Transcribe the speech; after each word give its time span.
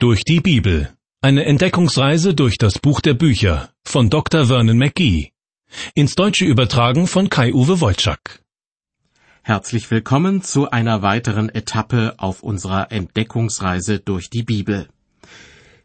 Durch 0.00 0.22
die 0.22 0.38
Bibel. 0.38 0.96
Eine 1.22 1.44
Entdeckungsreise 1.44 2.32
durch 2.32 2.56
das 2.56 2.78
Buch 2.78 3.00
der 3.00 3.14
Bücher 3.14 3.70
von 3.84 4.10
Dr. 4.10 4.46
Vernon 4.46 4.78
McGee. 4.78 5.32
Ins 5.92 6.14
Deutsche 6.14 6.44
übertragen 6.44 7.08
von 7.08 7.28
Kai-Uwe 7.28 7.80
Wolczak. 7.80 8.40
Herzlich 9.42 9.90
willkommen 9.90 10.40
zu 10.42 10.70
einer 10.70 11.02
weiteren 11.02 11.48
Etappe 11.48 12.14
auf 12.18 12.44
unserer 12.44 12.92
Entdeckungsreise 12.92 13.98
durch 13.98 14.30
die 14.30 14.44
Bibel. 14.44 14.88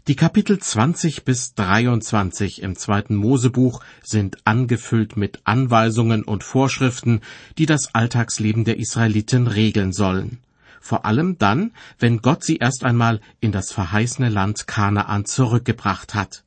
Die 0.07 0.15
Kapitel 0.15 0.59
20 0.59 1.25
bis 1.25 1.55
23 1.55 2.61
im 2.61 2.75
zweiten 2.75 3.15
Mosebuch 3.15 3.81
sind 4.03 4.37
angefüllt 4.45 5.17
mit 5.17 5.39
Anweisungen 5.43 6.23
und 6.23 6.43
Vorschriften, 6.43 7.21
die 7.57 7.65
das 7.65 7.95
Alltagsleben 7.95 8.63
der 8.63 8.77
Israeliten 8.77 9.47
regeln 9.47 9.91
sollen 9.91 10.37
vor 10.83 11.05
allem 11.05 11.37
dann, 11.37 11.71
wenn 11.97 12.17
Gott 12.17 12.43
sie 12.43 12.57
erst 12.57 12.83
einmal 12.83 13.21
in 13.39 13.53
das 13.53 13.71
verheißene 13.71 14.27
Land 14.27 14.67
Kanaan 14.67 15.23
zurückgebracht 15.23 16.13
hat. 16.13 16.43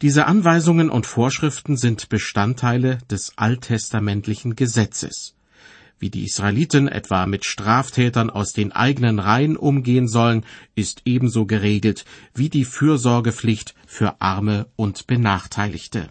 Diese 0.00 0.26
Anweisungen 0.26 0.88
und 0.88 1.04
Vorschriften 1.04 1.76
sind 1.76 2.08
Bestandteile 2.08 2.98
des 3.10 3.34
alttestamentlichen 3.36 4.56
Gesetzes. 4.56 5.34
Wie 5.98 6.08
die 6.08 6.24
Israeliten 6.24 6.88
etwa 6.88 7.26
mit 7.26 7.44
Straftätern 7.44 8.30
aus 8.30 8.52
den 8.52 8.72
eigenen 8.72 9.18
Reihen 9.18 9.56
umgehen 9.58 10.08
sollen, 10.08 10.44
ist 10.74 11.02
ebenso 11.04 11.44
geregelt 11.44 12.06
wie 12.34 12.48
die 12.48 12.64
Fürsorgepflicht 12.64 13.74
für 13.86 14.20
Arme 14.20 14.66
und 14.76 15.06
Benachteiligte. 15.06 16.08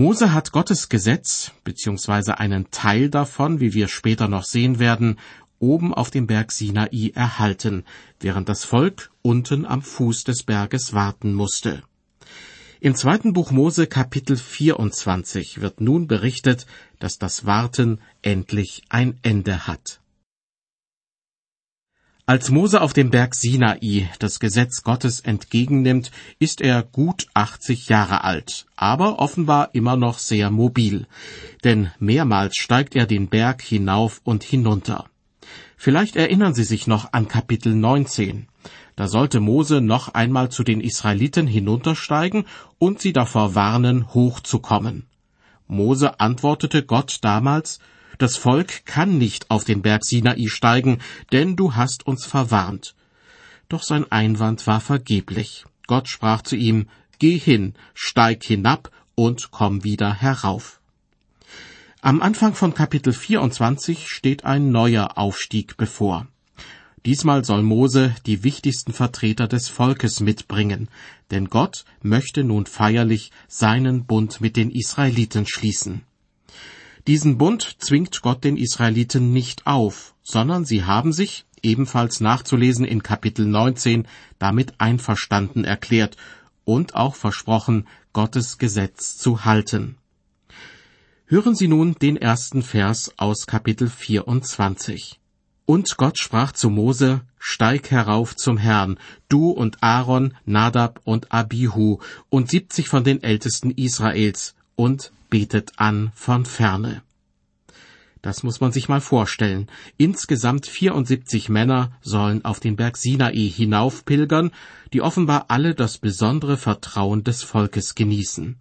Mose 0.00 0.32
hat 0.32 0.52
Gottes 0.52 0.88
Gesetz, 0.88 1.52
beziehungsweise 1.62 2.38
einen 2.38 2.70
Teil 2.70 3.10
davon, 3.10 3.60
wie 3.60 3.74
wir 3.74 3.86
später 3.86 4.28
noch 4.28 4.44
sehen 4.44 4.78
werden, 4.78 5.18
oben 5.60 5.94
auf 5.94 6.10
dem 6.10 6.26
Berg 6.26 6.50
Sinai 6.50 7.12
erhalten, 7.14 7.84
während 8.18 8.48
das 8.48 8.64
Volk 8.64 9.12
unten 9.22 9.64
am 9.64 9.82
Fuß 9.82 10.24
des 10.24 10.42
Berges 10.42 10.92
warten 10.92 11.32
musste. 11.32 11.82
Im 12.80 12.94
zweiten 12.94 13.34
Buch 13.34 13.50
Mose 13.50 13.86
Kapitel 13.86 14.38
24 14.38 15.60
wird 15.60 15.82
nun 15.82 16.08
berichtet, 16.08 16.66
dass 16.98 17.18
das 17.18 17.44
Warten 17.44 18.00
endlich 18.22 18.82
ein 18.88 19.18
Ende 19.22 19.66
hat. 19.66 20.00
Als 22.24 22.48
Mose 22.48 22.80
auf 22.80 22.92
dem 22.92 23.10
Berg 23.10 23.34
Sinai 23.34 24.08
das 24.18 24.40
Gesetz 24.40 24.82
Gottes 24.82 25.20
entgegennimmt, 25.20 26.10
ist 26.38 26.60
er 26.60 26.84
gut 26.84 27.26
80 27.34 27.88
Jahre 27.88 28.24
alt, 28.24 28.66
aber 28.76 29.18
offenbar 29.18 29.74
immer 29.74 29.96
noch 29.96 30.18
sehr 30.18 30.50
mobil, 30.50 31.06
denn 31.64 31.90
mehrmals 31.98 32.56
steigt 32.56 32.94
er 32.94 33.06
den 33.06 33.28
Berg 33.28 33.60
hinauf 33.60 34.20
und 34.24 34.44
hinunter. 34.44 35.09
Vielleicht 35.82 36.14
erinnern 36.14 36.52
Sie 36.52 36.64
sich 36.64 36.86
noch 36.86 37.14
an 37.14 37.26
Kapitel 37.26 37.74
19. 37.74 38.48
Da 38.96 39.08
sollte 39.08 39.40
Mose 39.40 39.80
noch 39.80 40.08
einmal 40.08 40.50
zu 40.50 40.62
den 40.62 40.82
Israeliten 40.82 41.46
hinuntersteigen 41.46 42.44
und 42.78 43.00
sie 43.00 43.14
davor 43.14 43.54
warnen, 43.54 44.12
hochzukommen. 44.12 45.06
Mose 45.68 46.20
antwortete 46.20 46.84
Gott 46.84 47.20
damals, 47.22 47.78
das 48.18 48.36
Volk 48.36 48.84
kann 48.84 49.16
nicht 49.16 49.50
auf 49.50 49.64
den 49.64 49.80
Berg 49.80 50.04
Sinai 50.04 50.48
steigen, 50.48 50.98
denn 51.32 51.56
du 51.56 51.74
hast 51.74 52.06
uns 52.06 52.26
verwarnt. 52.26 52.94
Doch 53.70 53.82
sein 53.82 54.04
Einwand 54.12 54.66
war 54.66 54.82
vergeblich. 54.82 55.64
Gott 55.86 56.10
sprach 56.10 56.42
zu 56.42 56.56
ihm, 56.56 56.88
Geh 57.18 57.38
hin, 57.38 57.72
steig 57.94 58.44
hinab 58.44 58.90
und 59.14 59.50
komm 59.50 59.82
wieder 59.82 60.12
herauf. 60.12 60.79
Am 62.02 62.22
Anfang 62.22 62.54
von 62.54 62.72
Kapitel 62.72 63.12
24 63.12 64.08
steht 64.08 64.46
ein 64.46 64.70
neuer 64.70 65.18
Aufstieg 65.18 65.76
bevor. 65.76 66.26
Diesmal 67.04 67.44
soll 67.44 67.62
Mose 67.62 68.14
die 68.24 68.42
wichtigsten 68.42 68.94
Vertreter 68.94 69.46
des 69.46 69.68
Volkes 69.68 70.20
mitbringen, 70.20 70.88
denn 71.30 71.50
Gott 71.50 71.84
möchte 72.00 72.42
nun 72.42 72.64
feierlich 72.64 73.32
seinen 73.48 74.06
Bund 74.06 74.40
mit 74.40 74.56
den 74.56 74.70
Israeliten 74.70 75.44
schließen. 75.46 76.00
Diesen 77.06 77.36
Bund 77.36 77.76
zwingt 77.80 78.22
Gott 78.22 78.44
den 78.44 78.56
Israeliten 78.56 79.34
nicht 79.34 79.66
auf, 79.66 80.14
sondern 80.22 80.64
sie 80.64 80.84
haben 80.84 81.12
sich, 81.12 81.44
ebenfalls 81.62 82.20
nachzulesen 82.20 82.86
in 82.86 83.02
Kapitel 83.02 83.44
19, 83.44 84.06
damit 84.38 84.72
einverstanden 84.78 85.64
erklärt 85.64 86.16
und 86.64 86.94
auch 86.94 87.14
versprochen, 87.14 87.86
Gottes 88.14 88.56
Gesetz 88.56 89.18
zu 89.18 89.44
halten. 89.44 89.96
Hören 91.32 91.54
Sie 91.54 91.68
nun 91.68 91.94
den 91.94 92.16
ersten 92.16 92.60
Vers 92.60 93.12
aus 93.16 93.46
Kapitel 93.46 93.88
24. 93.88 95.20
Und 95.64 95.96
Gott 95.96 96.18
sprach 96.18 96.50
zu 96.50 96.70
Mose, 96.70 97.20
Steig 97.38 97.92
herauf 97.92 98.34
zum 98.34 98.56
Herrn, 98.56 98.98
du 99.28 99.50
und 99.50 99.80
Aaron, 99.80 100.34
Nadab 100.44 101.00
und 101.04 101.30
Abihu 101.30 101.98
und 102.30 102.50
siebzig 102.50 102.88
von 102.88 103.04
den 103.04 103.22
Ältesten 103.22 103.70
Israels, 103.70 104.56
und 104.74 105.12
betet 105.28 105.74
an 105.76 106.10
von 106.16 106.46
ferne. 106.46 107.04
Das 108.22 108.42
muss 108.42 108.60
man 108.60 108.72
sich 108.72 108.88
mal 108.88 109.00
vorstellen. 109.00 109.68
Insgesamt 109.98 110.66
74 110.66 111.48
Männer 111.48 111.92
sollen 112.00 112.44
auf 112.44 112.58
den 112.58 112.74
Berg 112.74 112.96
Sinai 112.96 113.48
hinaufpilgern, 113.48 114.50
die 114.92 115.00
offenbar 115.00 115.44
alle 115.46 115.76
das 115.76 115.98
besondere 115.98 116.56
Vertrauen 116.56 117.22
des 117.22 117.44
Volkes 117.44 117.94
genießen. 117.94 118.56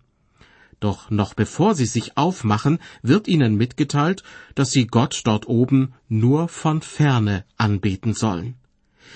Doch 0.79 1.09
noch 1.09 1.33
bevor 1.33 1.75
sie 1.75 1.85
sich 1.85 2.17
aufmachen, 2.17 2.79
wird 3.01 3.27
ihnen 3.27 3.55
mitgeteilt, 3.55 4.23
dass 4.55 4.71
sie 4.71 4.87
Gott 4.87 5.21
dort 5.25 5.47
oben 5.47 5.93
nur 6.07 6.47
von 6.47 6.81
ferne 6.81 7.43
anbeten 7.57 8.13
sollen. 8.13 8.55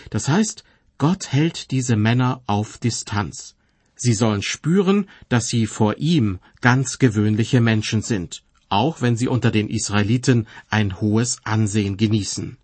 Das 0.09 0.27
heißt, 0.27 0.63
Gott 0.97 1.31
hält 1.31 1.71
diese 1.71 1.95
Männer 1.95 2.41
auf 2.47 2.77
Distanz. 2.77 3.55
Sie 3.95 4.13
sollen 4.13 4.41
spüren, 4.41 5.09
dass 5.29 5.47
sie 5.47 5.65
vor 5.67 5.97
ihm 5.97 6.39
ganz 6.61 6.99
gewöhnliche 6.99 7.61
Menschen 7.61 8.01
sind, 8.01 8.43
auch 8.69 9.01
wenn 9.01 9.15
sie 9.15 9.27
unter 9.27 9.51
den 9.51 9.69
Israeliten 9.69 10.47
ein 10.69 10.99
hohes 10.99 11.37
Ansehen 11.43 11.95
genießen. 11.95 12.57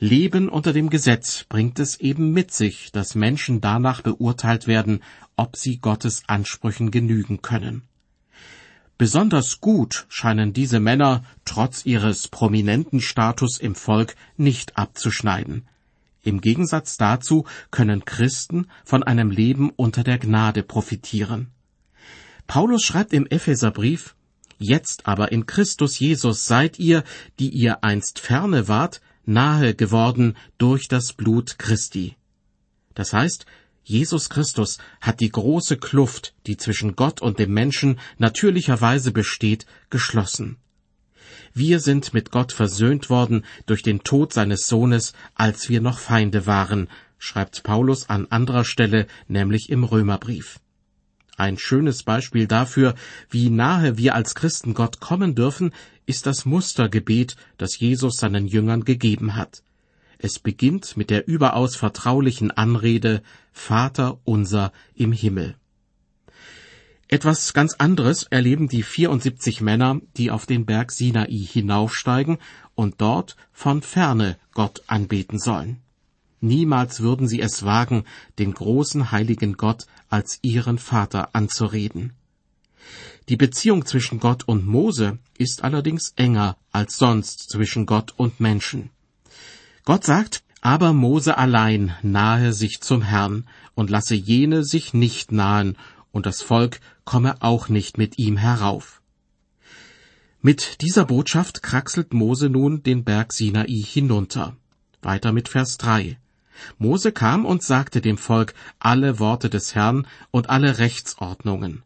Leben 0.00 0.48
unter 0.48 0.72
dem 0.72 0.90
Gesetz 0.90 1.44
bringt 1.48 1.80
es 1.80 1.98
eben 1.98 2.32
mit 2.32 2.52
sich, 2.52 2.92
dass 2.92 3.16
Menschen 3.16 3.60
danach 3.60 4.00
beurteilt 4.00 4.68
werden, 4.68 5.02
ob 5.36 5.56
sie 5.56 5.78
Gottes 5.78 6.22
Ansprüchen 6.28 6.92
genügen 6.92 7.42
können. 7.42 7.82
Besonders 8.96 9.60
gut 9.60 10.06
scheinen 10.08 10.52
diese 10.52 10.78
Männer 10.78 11.24
trotz 11.44 11.84
ihres 11.84 12.28
prominenten 12.28 13.00
Status 13.00 13.58
im 13.58 13.74
Volk 13.74 14.14
nicht 14.36 14.76
abzuschneiden. 14.76 15.66
Im 16.22 16.40
Gegensatz 16.40 16.96
dazu 16.96 17.44
können 17.70 18.04
Christen 18.04 18.68
von 18.84 19.02
einem 19.02 19.30
Leben 19.30 19.70
unter 19.70 20.04
der 20.04 20.18
Gnade 20.18 20.62
profitieren. 20.62 21.48
Paulus 22.46 22.82
schreibt 22.82 23.12
im 23.12 23.26
Epheserbrief 23.26 24.14
Jetzt 24.58 25.06
aber 25.06 25.30
in 25.30 25.46
Christus 25.46 25.98
Jesus 25.98 26.44
seid 26.44 26.80
ihr, 26.80 27.04
die 27.38 27.50
ihr 27.50 27.84
einst 27.84 28.18
ferne 28.18 28.66
wart, 28.66 29.00
nahe 29.28 29.74
geworden 29.74 30.36
durch 30.56 30.88
das 30.88 31.12
Blut 31.12 31.58
Christi. 31.58 32.16
Das 32.94 33.12
heißt, 33.12 33.44
Jesus 33.84 34.28
Christus 34.30 34.78
hat 35.00 35.20
die 35.20 35.30
große 35.30 35.76
Kluft, 35.76 36.34
die 36.46 36.56
zwischen 36.56 36.96
Gott 36.96 37.22
und 37.22 37.38
dem 37.38 37.52
Menschen 37.52 38.00
natürlicherweise 38.16 39.12
besteht, 39.12 39.66
geschlossen. 39.90 40.56
Wir 41.52 41.80
sind 41.80 42.14
mit 42.14 42.30
Gott 42.30 42.52
versöhnt 42.52 43.10
worden 43.10 43.44
durch 43.66 43.82
den 43.82 44.02
Tod 44.02 44.32
seines 44.32 44.66
Sohnes, 44.66 45.12
als 45.34 45.68
wir 45.68 45.80
noch 45.80 45.98
Feinde 45.98 46.46
waren, 46.46 46.88
schreibt 47.18 47.62
Paulus 47.62 48.08
an 48.08 48.26
anderer 48.30 48.64
Stelle, 48.64 49.06
nämlich 49.26 49.68
im 49.68 49.84
Römerbrief. 49.84 50.58
Ein 51.38 51.56
schönes 51.56 52.02
Beispiel 52.02 52.48
dafür, 52.48 52.96
wie 53.30 53.48
nahe 53.48 53.96
wir 53.96 54.16
als 54.16 54.34
Christen 54.34 54.74
Gott 54.74 54.98
kommen 54.98 55.36
dürfen, 55.36 55.72
ist 56.04 56.26
das 56.26 56.44
Mustergebet, 56.44 57.36
das 57.58 57.78
Jesus 57.78 58.16
seinen 58.16 58.48
Jüngern 58.48 58.84
gegeben 58.84 59.36
hat. 59.36 59.62
Es 60.18 60.40
beginnt 60.40 60.96
mit 60.96 61.10
der 61.10 61.28
überaus 61.28 61.76
vertraulichen 61.76 62.50
Anrede 62.50 63.22
Vater 63.52 64.18
unser 64.24 64.72
im 64.96 65.12
Himmel. 65.12 65.54
Etwas 67.06 67.54
ganz 67.54 67.74
anderes 67.74 68.24
erleben 68.24 68.68
die 68.68 68.82
74 68.82 69.60
Männer, 69.60 70.00
die 70.16 70.32
auf 70.32 70.44
den 70.44 70.66
Berg 70.66 70.90
Sinai 70.90 71.30
hinaufsteigen 71.30 72.38
und 72.74 73.00
dort 73.00 73.36
von 73.52 73.80
ferne 73.80 74.38
Gott 74.54 74.82
anbeten 74.88 75.38
sollen. 75.38 75.80
Niemals 76.40 77.00
würden 77.00 77.26
sie 77.26 77.40
es 77.40 77.64
wagen, 77.64 78.04
den 78.38 78.54
großen 78.54 79.10
heiligen 79.10 79.54
Gott 79.56 79.86
als 80.08 80.38
ihren 80.42 80.78
Vater 80.78 81.34
anzureden. 81.34 82.12
Die 83.28 83.36
Beziehung 83.36 83.84
zwischen 83.84 84.20
Gott 84.20 84.46
und 84.46 84.66
Mose 84.66 85.18
ist 85.36 85.64
allerdings 85.64 86.12
enger 86.16 86.56
als 86.72 86.96
sonst 86.96 87.50
zwischen 87.50 87.84
Gott 87.86 88.14
und 88.16 88.40
Menschen. 88.40 88.90
Gott 89.84 90.04
sagt, 90.04 90.42
aber 90.60 90.92
Mose 90.92 91.36
allein 91.36 91.94
nahe 92.02 92.52
sich 92.52 92.80
zum 92.80 93.02
Herrn 93.02 93.46
und 93.74 93.90
lasse 93.90 94.14
jene 94.14 94.64
sich 94.64 94.94
nicht 94.94 95.32
nahen, 95.32 95.76
und 96.10 96.26
das 96.26 96.42
Volk 96.42 96.80
komme 97.04 97.42
auch 97.42 97.68
nicht 97.68 97.98
mit 97.98 98.18
ihm 98.18 98.36
herauf. 98.36 99.02
Mit 100.40 100.82
dieser 100.82 101.04
Botschaft 101.04 101.62
kraxelt 101.62 102.14
Mose 102.14 102.48
nun 102.48 102.82
den 102.82 103.04
Berg 103.04 103.32
Sinai 103.32 103.66
hinunter. 103.68 104.56
Weiter 105.02 105.32
mit 105.32 105.48
Vers 105.48 105.78
3. 105.78 106.18
Mose 106.78 107.12
kam 107.12 107.44
und 107.44 107.62
sagte 107.62 108.00
dem 108.00 108.18
Volk 108.18 108.54
alle 108.78 109.18
Worte 109.18 109.50
des 109.50 109.74
Herrn 109.74 110.06
und 110.30 110.50
alle 110.50 110.78
Rechtsordnungen. 110.78 111.82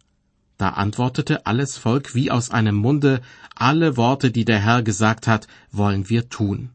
Da 0.59 0.71
antwortete 0.71 1.47
alles 1.47 1.77
Volk 1.77 2.15
wie 2.15 2.31
aus 2.31 2.51
einem 2.51 2.77
Munde, 2.77 3.21
alle 3.55 3.97
Worte, 3.97 4.31
die 4.31 4.45
der 4.45 4.61
Herr 4.61 4.83
gesagt 4.83 5.27
hat, 5.27 5.49
wollen 5.71 6.09
wir 6.09 6.29
tun. 6.29 6.71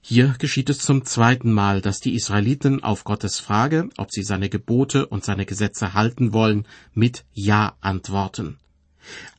Hier 0.00 0.34
geschieht 0.38 0.68
es 0.68 0.78
zum 0.78 1.04
zweiten 1.04 1.52
Mal, 1.52 1.80
dass 1.80 2.00
die 2.00 2.14
Israeliten 2.14 2.82
auf 2.82 3.04
Gottes 3.04 3.38
Frage, 3.38 3.88
ob 3.98 4.10
sie 4.10 4.24
seine 4.24 4.48
Gebote 4.48 5.06
und 5.06 5.24
seine 5.24 5.46
Gesetze 5.46 5.94
halten 5.94 6.32
wollen, 6.32 6.66
mit 6.92 7.24
Ja 7.32 7.76
antworten. 7.80 8.58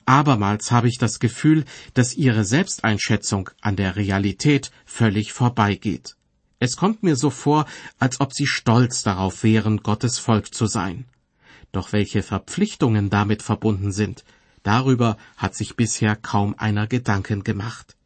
Abermals 0.06 0.72
habe 0.72 0.88
ich 0.88 0.98
das 0.98 1.19
Gefühl, 1.19 1.66
dass 1.94 2.13
ihre 2.13 2.46
Selbsteinschätzung 2.46 3.50
an 3.62 3.75
der 3.75 3.96
Realität 3.96 4.72
völlig 4.86 5.34
vorbeigeht. 5.34 6.16
Es 6.63 6.77
kommt 6.77 7.04
mir 7.04 7.18
so 7.18 7.30
vor, 7.30 7.65
als 8.00 8.21
ob 8.21 8.31
sie 8.31 8.48
stolz 8.48 9.04
darauf 9.04 9.44
wären, 9.44 9.83
Gottes 9.83 10.18
Volk 10.18 10.56
zu 10.56 10.65
sein. 10.65 11.04
Doch 11.74 11.92
welche 11.92 12.24
Verpflichtungen 12.24 13.10
damit 13.10 13.44
verbunden 13.44 13.92
sind, 13.92 14.24
darüber 14.63 15.18
hat 15.36 15.56
sich 15.56 15.75
bisher 15.75 16.15
kaum 16.15 16.56
einer 16.57 16.88
Gedanken 16.88 17.44
gemacht. 17.44 17.98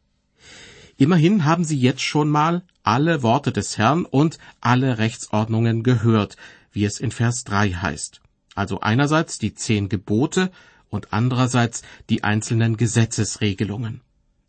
Immerhin 0.96 1.44
haben 1.44 1.62
sie 1.62 1.78
jetzt 1.78 2.02
schon 2.02 2.28
mal 2.28 2.64
alle 2.82 3.22
Worte 3.22 3.52
des 3.52 3.78
Herrn 3.78 4.04
und 4.04 4.40
alle 4.60 4.98
Rechtsordnungen 4.98 5.84
gehört, 5.84 6.36
wie 6.72 6.84
es 6.84 6.98
in 6.98 7.12
Vers 7.12 7.44
3 7.44 7.74
heißt. 7.74 8.20
Also 8.56 8.80
einerseits 8.80 9.38
die 9.38 9.54
zehn 9.54 9.88
Gebote 9.88 10.50
und 10.90 11.12
andererseits 11.12 11.82
die 12.10 12.24
einzelnen 12.24 12.76
Gesetzesregelungen. 12.76 14.00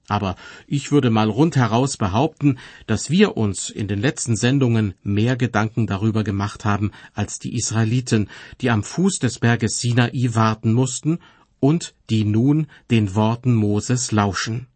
Aber 0.09 0.35
ich 0.67 0.91
würde 0.91 1.11
mal 1.11 1.29
rundheraus 1.29 1.95
behaupten, 1.95 2.57
dass 2.87 3.09
wir 3.09 3.37
uns 3.37 3.69
in 3.69 3.87
den 3.87 4.01
letzten 4.01 4.35
Sendungen 4.35 4.95
mehr 5.03 5.37
Gedanken 5.37 5.87
darüber 5.87 6.23
gemacht 6.23 6.65
haben 6.65 6.91
als 7.13 7.39
die 7.39 7.55
Israeliten, 7.55 8.27
die 8.59 8.71
am 8.71 8.83
Fuß 8.83 9.19
des 9.19 9.39
Berges 9.39 9.79
Sinai 9.79 10.29
warten 10.33 10.73
mussten 10.73 11.19
und 11.59 11.93
die 12.09 12.25
nun 12.25 12.67
den 12.89 13.13
Worten 13.15 13.53
Moses 13.53 14.11
lauschen. 14.11 14.67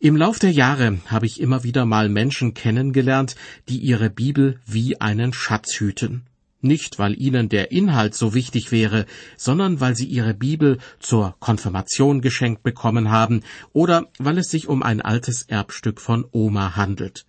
Im 0.00 0.16
Lauf 0.16 0.38
der 0.38 0.50
Jahre 0.50 0.98
habe 1.06 1.26
ich 1.26 1.40
immer 1.40 1.64
wieder 1.64 1.86
mal 1.86 2.08
Menschen 2.08 2.52
kennengelernt, 2.52 3.36
die 3.68 3.78
ihre 3.78 4.10
Bibel 4.10 4.60
wie 4.66 5.00
einen 5.00 5.32
Schatz 5.32 5.76
hüten. 5.78 6.26
Nicht, 6.64 6.98
weil 6.98 7.20
ihnen 7.20 7.50
der 7.50 7.72
Inhalt 7.72 8.14
so 8.14 8.32
wichtig 8.32 8.72
wäre, 8.72 9.04
sondern 9.36 9.80
weil 9.80 9.94
sie 9.94 10.06
ihre 10.06 10.32
Bibel 10.32 10.78
zur 10.98 11.36
Konfirmation 11.38 12.22
geschenkt 12.22 12.62
bekommen 12.62 13.10
haben 13.10 13.42
oder 13.74 14.08
weil 14.18 14.38
es 14.38 14.48
sich 14.48 14.66
um 14.66 14.82
ein 14.82 15.02
altes 15.02 15.42
Erbstück 15.42 16.00
von 16.00 16.24
Oma 16.32 16.74
handelt. 16.74 17.26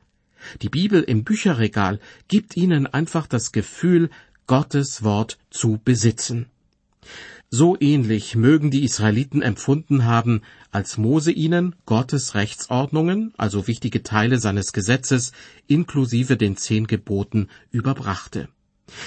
Die 0.62 0.70
Bibel 0.70 1.04
im 1.04 1.26
Bücherregal 1.26 2.00
gibt 2.30 2.56
ihnen 2.56 2.88
einfach 2.88 3.28
das 3.28 3.52
Gefühl, 3.52 4.10
Gottes 4.48 5.04
Wort 5.04 5.38
zu 5.50 5.82
besitzen. 5.84 6.46
So 7.50 7.76
ähnlich 7.78 8.36
mögen 8.36 8.72
die 8.72 8.86
Israeliten 8.86 9.42
empfunden 9.42 10.06
haben, 10.06 10.44
als 10.72 10.98
Mose 10.98 11.34
ihnen 11.34 11.76
Gottes 11.86 12.36
Rechtsordnungen, 12.36 13.34
also 13.36 13.68
wichtige 13.68 14.02
Teile 14.02 14.40
seines 14.40 14.72
Gesetzes, 14.72 15.34
inklusive 15.68 16.38
den 16.38 16.56
zehn 16.56 16.88
Geboten, 16.88 17.50
überbrachte. 17.70 18.48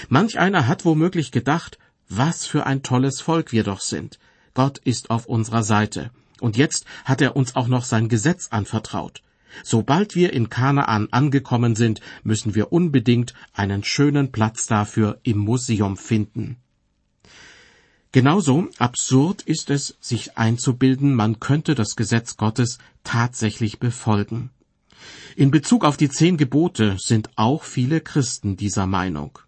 Manch 0.09 0.39
einer 0.39 0.67
hat 0.67 0.85
womöglich 0.85 1.33
gedacht, 1.33 1.79
was 2.09 2.47
für 2.47 2.67
ein 2.67 2.83
tolles 2.83 3.21
Volk 3.21 3.53
wir 3.53 3.65
doch 3.65 3.81
sind. 3.81 4.19
Gott 4.55 4.79
ist 4.79 5.11
auf 5.11 5.27
unserer 5.27 5.63
Seite. 5.63 6.11
Und 6.41 6.57
jetzt 6.57 6.85
hat 7.05 7.21
er 7.21 7.37
uns 7.37 7.57
auch 7.57 7.69
noch 7.69 7.85
sein 7.85 8.09
Gesetz 8.09 8.49
anvertraut. 8.51 9.23
Sobald 9.65 10.15
wir 10.15 10.33
in 10.33 10.51
Kanaan 10.51 11.09
angekommen 11.11 11.75
sind, 11.75 12.01
müssen 12.23 12.55
wir 12.55 12.73
unbedingt 12.73 13.35
einen 13.53 13.83
schönen 13.83 14.31
Platz 14.31 14.67
dafür 14.67 15.21
im 15.23 15.39
Museum 15.39 15.97
finden. 15.97 16.57
Genauso 18.13 18.69
absurd 18.79 19.43
ist 19.43 19.71
es, 19.71 19.97
sich 20.01 20.39
einzubilden, 20.39 21.15
man 21.15 21.41
könnte 21.41 21.75
das 21.75 21.95
Gesetz 21.95 22.37
Gottes 22.37 22.79
tatsächlich 23.05 23.79
befolgen. 23.79 24.51
In 25.37 25.51
Bezug 25.51 25.85
auf 25.85 25.97
die 25.97 26.09
zehn 26.09 26.37
Gebote 26.37 26.97
sind 26.99 27.31
auch 27.37 27.65
viele 27.65 28.01
Christen 28.01 28.57
dieser 28.57 28.87
Meinung. 28.87 29.39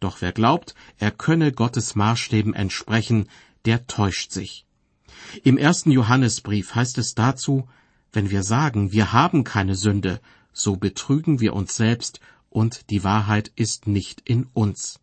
Doch 0.00 0.20
wer 0.20 0.32
glaubt, 0.32 0.74
er 0.98 1.10
könne 1.10 1.52
Gottes 1.52 1.94
Maßstäben 1.94 2.54
entsprechen, 2.54 3.28
der 3.64 3.86
täuscht 3.86 4.32
sich. 4.32 4.66
Im 5.42 5.58
ersten 5.58 5.90
Johannesbrief 5.90 6.74
heißt 6.74 6.98
es 6.98 7.14
dazu, 7.14 7.68
wenn 8.12 8.30
wir 8.30 8.42
sagen, 8.42 8.92
wir 8.92 9.12
haben 9.12 9.44
keine 9.44 9.74
Sünde, 9.74 10.20
so 10.52 10.76
betrügen 10.76 11.40
wir 11.40 11.54
uns 11.54 11.76
selbst 11.76 12.20
und 12.50 12.90
die 12.90 13.04
Wahrheit 13.04 13.52
ist 13.56 13.86
nicht 13.86 14.22
in 14.24 14.46
uns. 14.54 15.00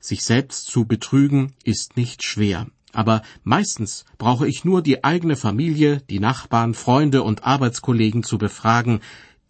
Sich 0.00 0.24
selbst 0.24 0.66
zu 0.66 0.84
betrügen 0.84 1.54
ist 1.64 1.96
nicht 1.96 2.24
schwer, 2.24 2.66
aber 2.92 3.22
meistens 3.44 4.04
brauche 4.18 4.48
ich 4.48 4.64
nur 4.64 4.82
die 4.82 5.04
eigene 5.04 5.36
Familie, 5.36 6.02
die 6.08 6.20
Nachbarn, 6.20 6.74
Freunde 6.74 7.22
und 7.22 7.44
Arbeitskollegen 7.44 8.22
zu 8.22 8.38
befragen, 8.38 9.00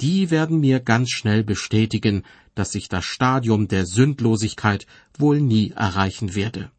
die 0.00 0.30
werden 0.30 0.60
mir 0.60 0.80
ganz 0.80 1.10
schnell 1.10 1.44
bestätigen, 1.44 2.24
dass 2.56 2.74
ich 2.74 2.88
das 2.88 3.04
Stadium 3.04 3.68
der 3.68 3.86
Sündlosigkeit 3.86 4.88
wohl 5.16 5.40
nie 5.40 5.70
erreichen 5.70 6.34
werde. 6.34 6.72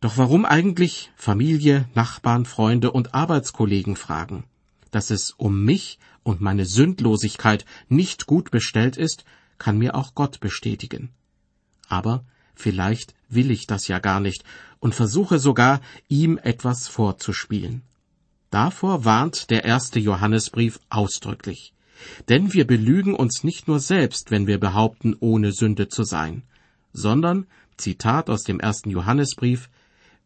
Doch 0.00 0.16
warum 0.16 0.44
eigentlich 0.44 1.10
Familie, 1.16 1.88
Nachbarn, 1.94 2.44
Freunde 2.44 2.92
und 2.92 3.14
Arbeitskollegen 3.14 3.96
fragen? 3.96 4.44
Dass 4.92 5.10
es 5.10 5.32
um 5.32 5.64
mich 5.64 5.98
und 6.22 6.40
meine 6.40 6.66
Sündlosigkeit 6.66 7.64
nicht 7.88 8.26
gut 8.26 8.52
bestellt 8.52 8.96
ist, 8.96 9.24
kann 9.58 9.78
mir 9.78 9.96
auch 9.96 10.14
Gott 10.14 10.38
bestätigen. 10.38 11.10
Aber 11.88 12.24
Vielleicht 12.54 13.14
will 13.28 13.50
ich 13.50 13.66
das 13.66 13.88
ja 13.88 13.98
gar 13.98 14.20
nicht 14.20 14.44
und 14.78 14.94
versuche 14.94 15.38
sogar, 15.38 15.80
ihm 16.08 16.38
etwas 16.38 16.88
vorzuspielen. 16.88 17.82
Davor 18.50 19.04
warnt 19.04 19.50
der 19.50 19.64
erste 19.64 19.98
Johannesbrief 19.98 20.78
ausdrücklich. 20.90 21.72
Denn 22.28 22.52
wir 22.52 22.66
belügen 22.66 23.14
uns 23.14 23.44
nicht 23.44 23.68
nur 23.68 23.80
selbst, 23.80 24.30
wenn 24.30 24.46
wir 24.46 24.58
behaupten, 24.58 25.16
ohne 25.20 25.52
Sünde 25.52 25.88
zu 25.88 26.04
sein, 26.04 26.42
sondern, 26.92 27.46
Zitat 27.76 28.28
aus 28.30 28.42
dem 28.42 28.60
ersten 28.60 28.90
Johannesbrief, 28.90 29.68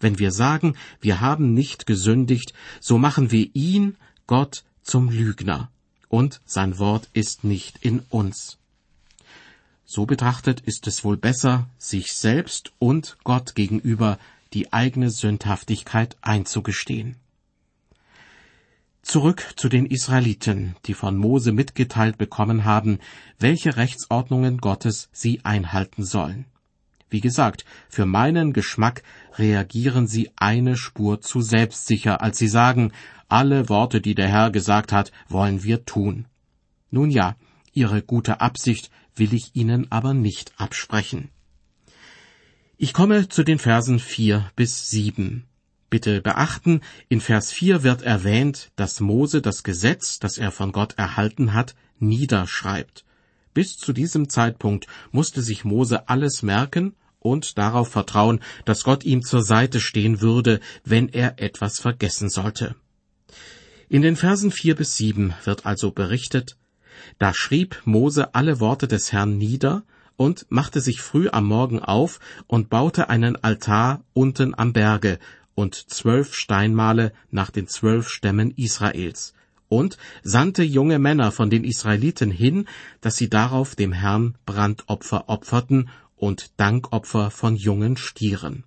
wenn 0.00 0.18
wir 0.18 0.30
sagen, 0.30 0.76
wir 1.00 1.20
haben 1.20 1.54
nicht 1.54 1.86
gesündigt, 1.86 2.52
so 2.80 2.98
machen 2.98 3.30
wir 3.30 3.48
ihn, 3.54 3.96
Gott, 4.26 4.64
zum 4.82 5.10
Lügner, 5.10 5.70
und 6.08 6.40
sein 6.44 6.78
Wort 6.78 7.08
ist 7.12 7.44
nicht 7.44 7.78
in 7.80 8.00
uns. 8.10 8.58
So 9.84 10.04
betrachtet 10.04 10.60
ist 10.60 10.86
es 10.86 11.04
wohl 11.04 11.16
besser, 11.16 11.68
sich 11.78 12.12
selbst 12.12 12.72
und 12.78 13.16
Gott 13.24 13.54
gegenüber 13.54 14.18
die 14.52 14.72
eigene 14.72 15.10
Sündhaftigkeit 15.10 16.16
einzugestehen. 16.22 17.16
Zurück 19.06 19.54
zu 19.54 19.68
den 19.68 19.86
Israeliten, 19.86 20.74
die 20.86 20.92
von 20.92 21.16
Mose 21.16 21.52
mitgeteilt 21.52 22.18
bekommen 22.18 22.64
haben, 22.64 22.98
welche 23.38 23.76
Rechtsordnungen 23.76 24.58
Gottes 24.58 25.08
sie 25.12 25.44
einhalten 25.44 26.02
sollen. 26.04 26.46
Wie 27.08 27.20
gesagt, 27.20 27.64
für 27.88 28.04
meinen 28.04 28.52
Geschmack 28.52 29.04
reagieren 29.38 30.08
sie 30.08 30.32
eine 30.34 30.76
Spur 30.76 31.20
zu 31.20 31.40
selbstsicher, 31.40 32.20
als 32.20 32.38
sie 32.38 32.48
sagen, 32.48 32.90
alle 33.28 33.68
Worte, 33.68 34.00
die 34.00 34.16
der 34.16 34.26
Herr 34.26 34.50
gesagt 34.50 34.90
hat, 34.90 35.12
wollen 35.28 35.62
wir 35.62 35.84
tun. 35.84 36.26
Nun 36.90 37.12
ja, 37.12 37.36
ihre 37.72 38.02
gute 38.02 38.40
Absicht 38.40 38.90
will 39.14 39.34
ich 39.34 39.54
Ihnen 39.54 39.86
aber 39.92 40.14
nicht 40.14 40.52
absprechen. 40.56 41.30
Ich 42.76 42.92
komme 42.92 43.28
zu 43.28 43.44
den 43.44 43.60
Versen 43.60 44.00
vier 44.00 44.50
bis 44.56 44.90
sieben. 44.90 45.46
Bitte 45.96 46.20
beachten, 46.20 46.82
in 47.08 47.22
Vers 47.22 47.50
vier 47.52 47.82
wird 47.82 48.02
erwähnt, 48.02 48.70
dass 48.76 49.00
Mose 49.00 49.40
das 49.40 49.62
Gesetz, 49.62 50.18
das 50.18 50.36
er 50.36 50.52
von 50.52 50.70
Gott 50.70 50.92
erhalten 50.98 51.54
hat, 51.54 51.74
niederschreibt. 51.98 53.06
Bis 53.54 53.78
zu 53.78 53.94
diesem 53.94 54.28
Zeitpunkt 54.28 54.88
musste 55.10 55.40
sich 55.40 55.64
Mose 55.64 56.06
alles 56.10 56.42
merken 56.42 56.94
und 57.18 57.56
darauf 57.56 57.88
vertrauen, 57.88 58.40
dass 58.66 58.84
Gott 58.84 59.06
ihm 59.06 59.22
zur 59.22 59.42
Seite 59.42 59.80
stehen 59.80 60.20
würde, 60.20 60.60
wenn 60.84 61.08
er 61.08 61.40
etwas 61.40 61.80
vergessen 61.80 62.28
sollte. 62.28 62.74
In 63.88 64.02
den 64.02 64.16
Versen 64.16 64.50
vier 64.50 64.74
bis 64.74 64.98
sieben 64.98 65.32
wird 65.44 65.64
also 65.64 65.92
berichtet, 65.92 66.58
da 67.18 67.32
schrieb 67.32 67.80
Mose 67.86 68.34
alle 68.34 68.60
Worte 68.60 68.86
des 68.86 69.12
Herrn 69.12 69.38
nieder 69.38 69.82
und 70.16 70.44
machte 70.50 70.82
sich 70.82 71.00
früh 71.00 71.30
am 71.30 71.46
Morgen 71.46 71.80
auf 71.80 72.20
und 72.46 72.68
baute 72.68 73.08
einen 73.08 73.42
Altar 73.42 74.04
unten 74.12 74.52
am 74.58 74.74
Berge 74.74 75.18
und 75.56 75.74
zwölf 75.74 76.34
Steinmale 76.34 77.12
nach 77.32 77.50
den 77.50 77.66
zwölf 77.66 78.08
Stämmen 78.08 78.52
Israels 78.52 79.34
und 79.68 79.98
sandte 80.22 80.62
junge 80.62 81.00
Männer 81.00 81.32
von 81.32 81.50
den 81.50 81.64
Israeliten 81.64 82.30
hin, 82.30 82.68
dass 83.00 83.16
sie 83.16 83.28
darauf 83.28 83.74
dem 83.74 83.90
Herrn 83.90 84.36
Brandopfer 84.46 85.28
opferten 85.28 85.88
und 86.14 86.52
Dankopfer 86.60 87.32
von 87.32 87.56
jungen 87.56 87.96
Stieren. 87.96 88.62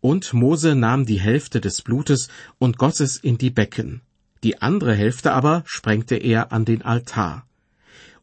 Und 0.00 0.34
Mose 0.34 0.74
nahm 0.74 1.06
die 1.06 1.18
Hälfte 1.18 1.60
des 1.60 1.82
Blutes 1.82 2.28
und 2.58 2.78
goss 2.78 3.00
es 3.00 3.16
in 3.16 3.38
die 3.38 3.50
Becken, 3.50 4.02
die 4.44 4.60
andere 4.60 4.94
Hälfte 4.94 5.32
aber 5.32 5.62
sprengte 5.66 6.16
er 6.16 6.52
an 6.52 6.66
den 6.66 6.82
Altar. 6.82 7.46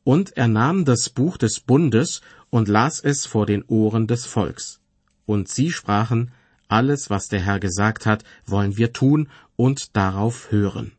Und 0.03 0.37
er 0.37 0.47
nahm 0.47 0.85
das 0.85 1.09
Buch 1.09 1.37
des 1.37 1.59
Bundes 1.59 2.21
und 2.51 2.67
las 2.67 2.99
es 2.99 3.25
vor 3.25 3.47
den 3.47 3.63
Ohren 3.63 4.07
des 4.07 4.25
Volks. 4.25 4.79
Und 5.25 5.47
sie 5.47 5.71
sprachen, 5.71 6.31
alles, 6.71 7.09
was 7.09 7.27
der 7.27 7.41
Herr 7.41 7.59
gesagt 7.59 8.05
hat, 8.05 8.23
wollen 8.45 8.77
wir 8.77 8.93
tun 8.93 9.29
und 9.55 9.95
darauf 9.95 10.51
hören. 10.51 10.93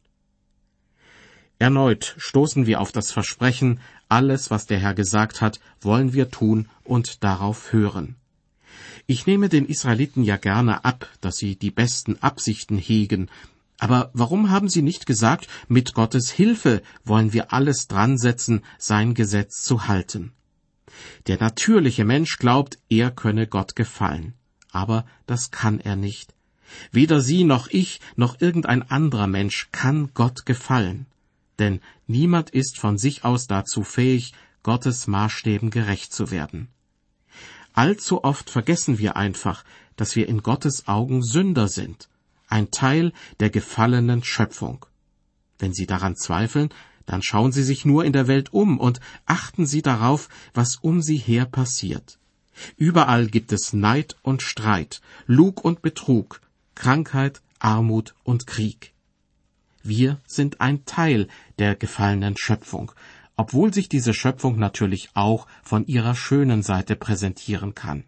Erneut 1.59 2.15
stoßen 2.19 2.67
wir 2.67 2.81
auf 2.81 2.93
das 2.93 3.13
Versprechen, 3.13 3.81
alles, 4.09 4.51
was 4.51 4.67
der 4.67 4.79
Herr 4.79 4.95
gesagt 4.95 5.41
hat, 5.41 5.61
wollen 5.81 6.13
wir 6.13 6.31
tun 6.31 6.69
und 6.85 7.25
darauf 7.25 7.73
hören. 7.73 8.17
Ich 9.07 9.27
nehme 9.27 9.49
den 9.49 9.67
Israeliten 9.67 10.23
ja 10.23 10.37
gerne 10.37 10.85
ab, 10.85 11.09
dass 11.21 11.37
sie 11.37 11.57
die 11.57 11.71
besten 11.71 12.17
Absichten 12.21 12.79
hegen, 12.79 13.29
aber 13.79 14.11
warum 14.13 14.51
haben 14.51 14.69
sie 14.69 14.83
nicht 14.83 15.07
gesagt, 15.07 15.49
mit 15.67 15.93
Gottes 15.93 16.31
Hilfe 16.31 16.83
wollen 17.05 17.33
wir 17.33 17.53
alles 17.53 17.89
dran 17.89 18.17
setzen, 18.17 18.63
sein 18.79 19.13
Gesetz 19.15 19.65
zu 19.65 19.89
halten? 19.89 20.33
Der 21.27 21.41
natürliche 21.41 22.05
Mensch 22.05 22.39
glaubt, 22.39 22.79
er 22.89 23.11
könne 23.11 23.49
Gott 23.49 23.75
gefallen. 23.75 24.35
Aber 24.73 25.07
das 25.27 25.51
kann 25.51 25.79
er 25.79 25.95
nicht. 25.97 26.35
Weder 26.91 27.21
Sie 27.21 27.45
noch 27.45 27.69
ich 27.69 28.01
noch 28.17 28.41
irgendein 28.41 28.83
anderer 28.91 29.27
Mensch 29.27 29.69
kann 29.71 30.11
Gott 30.15 30.47
gefallen. 30.47 31.07
Denn 31.59 31.81
niemand 32.07 32.51
ist 32.51 32.79
von 32.79 32.99
sich 32.99 33.25
aus 33.25 33.47
dazu 33.47 33.85
fähig, 33.85 34.33
Gottes 34.63 35.07
Maßstäben 35.07 35.71
gerecht 35.71 36.13
zu 36.13 36.31
werden. 36.31 36.69
Allzu 37.75 38.25
oft 38.25 38.51
vergessen 38.51 38.99
wir 38.99 39.17
einfach, 39.17 39.65
dass 39.97 40.17
wir 40.17 40.29
in 40.29 40.43
Gottes 40.43 40.89
Augen 40.89 41.23
Sünder 41.23 41.69
sind, 41.69 42.09
ein 42.49 42.71
Teil 42.71 43.13
der 43.41 43.51
gefallenen 43.51 44.23
Schöpfung. 44.25 44.87
Wenn 45.59 45.73
Sie 45.73 45.87
daran 45.87 46.17
zweifeln, 46.17 46.71
dann 47.07 47.23
schauen 47.23 47.53
Sie 47.53 47.63
sich 47.63 47.85
nur 47.85 48.05
in 48.05 48.13
der 48.13 48.29
Welt 48.29 48.53
um 48.53 48.79
und 48.79 49.01
achten 49.27 49.67
Sie 49.67 49.83
darauf, 49.83 50.29
was 50.55 50.77
um 50.77 51.03
Sie 51.03 51.17
her 51.17 51.47
passiert. 51.47 52.19
Überall 52.77 53.27
gibt 53.27 53.53
es 53.53 53.73
Neid 53.73 54.17
und 54.23 54.43
Streit, 54.43 55.01
Lug 55.27 55.65
und 55.65 55.83
Betrug, 55.83 56.41
Krankheit, 56.75 57.41
Armut 57.59 58.15
und 58.25 58.47
Krieg. 58.47 58.93
Wir 59.83 60.21
sind 60.27 60.61
ein 60.61 60.85
Teil 60.85 61.29
der 61.59 61.75
gefallenen 61.75 62.37
Schöpfung, 62.37 62.93
obwohl 63.37 63.73
sich 63.75 63.89
diese 63.89 64.15
Schöpfung 64.15 64.59
natürlich 64.59 65.11
auch 65.15 65.47
von 65.63 65.87
ihrer 65.87 66.15
schönen 66.15 66.63
Seite 66.63 66.97
präsentieren 66.97 67.75
kann. 67.75 68.05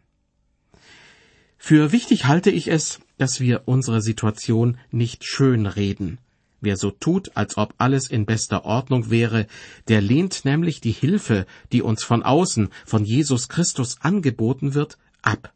Für 1.58 1.92
wichtig 1.92 2.26
halte 2.26 2.50
ich 2.50 2.68
es, 2.68 3.00
dass 3.16 3.40
wir 3.40 3.62
unsere 3.66 4.02
Situation 4.02 4.78
nicht 4.90 5.24
schön 5.24 5.66
reden. 5.66 6.18
Wer 6.64 6.78
so 6.78 6.90
tut, 6.90 7.37
als 7.37 7.59
ob 7.59 7.75
alles 7.76 8.09
in 8.09 8.25
bester 8.25 8.64
Ordnung 8.64 9.11
wäre, 9.11 9.47
der 9.88 10.00
lehnt 10.00 10.47
nämlich 10.47 10.80
die 10.80 10.92
Hilfe, 10.92 11.47
die 11.73 11.83
uns 11.83 12.02
von 12.02 12.23
außen, 12.23 12.71
von 12.87 13.04
Jesus 13.04 13.49
Christus 13.49 14.00
angeboten 14.00 14.73
wird, 14.73 14.97
ab. 15.21 15.52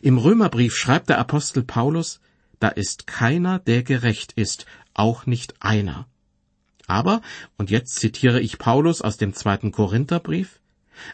Im 0.00 0.16
Römerbrief 0.16 0.74
schreibt 0.74 1.10
der 1.10 1.18
Apostel 1.18 1.62
Paulus, 1.62 2.20
da 2.60 2.68
ist 2.68 3.06
keiner, 3.06 3.58
der 3.58 3.82
gerecht 3.82 4.32
ist, 4.32 4.64
auch 4.94 5.26
nicht 5.26 5.54
einer. 5.60 6.06
Aber, 6.86 7.20
und 7.58 7.70
jetzt 7.70 7.96
zitiere 7.96 8.40
ich 8.40 8.58
Paulus 8.58 9.02
aus 9.02 9.18
dem 9.18 9.34
zweiten 9.34 9.70
Korintherbrief, 9.70 10.60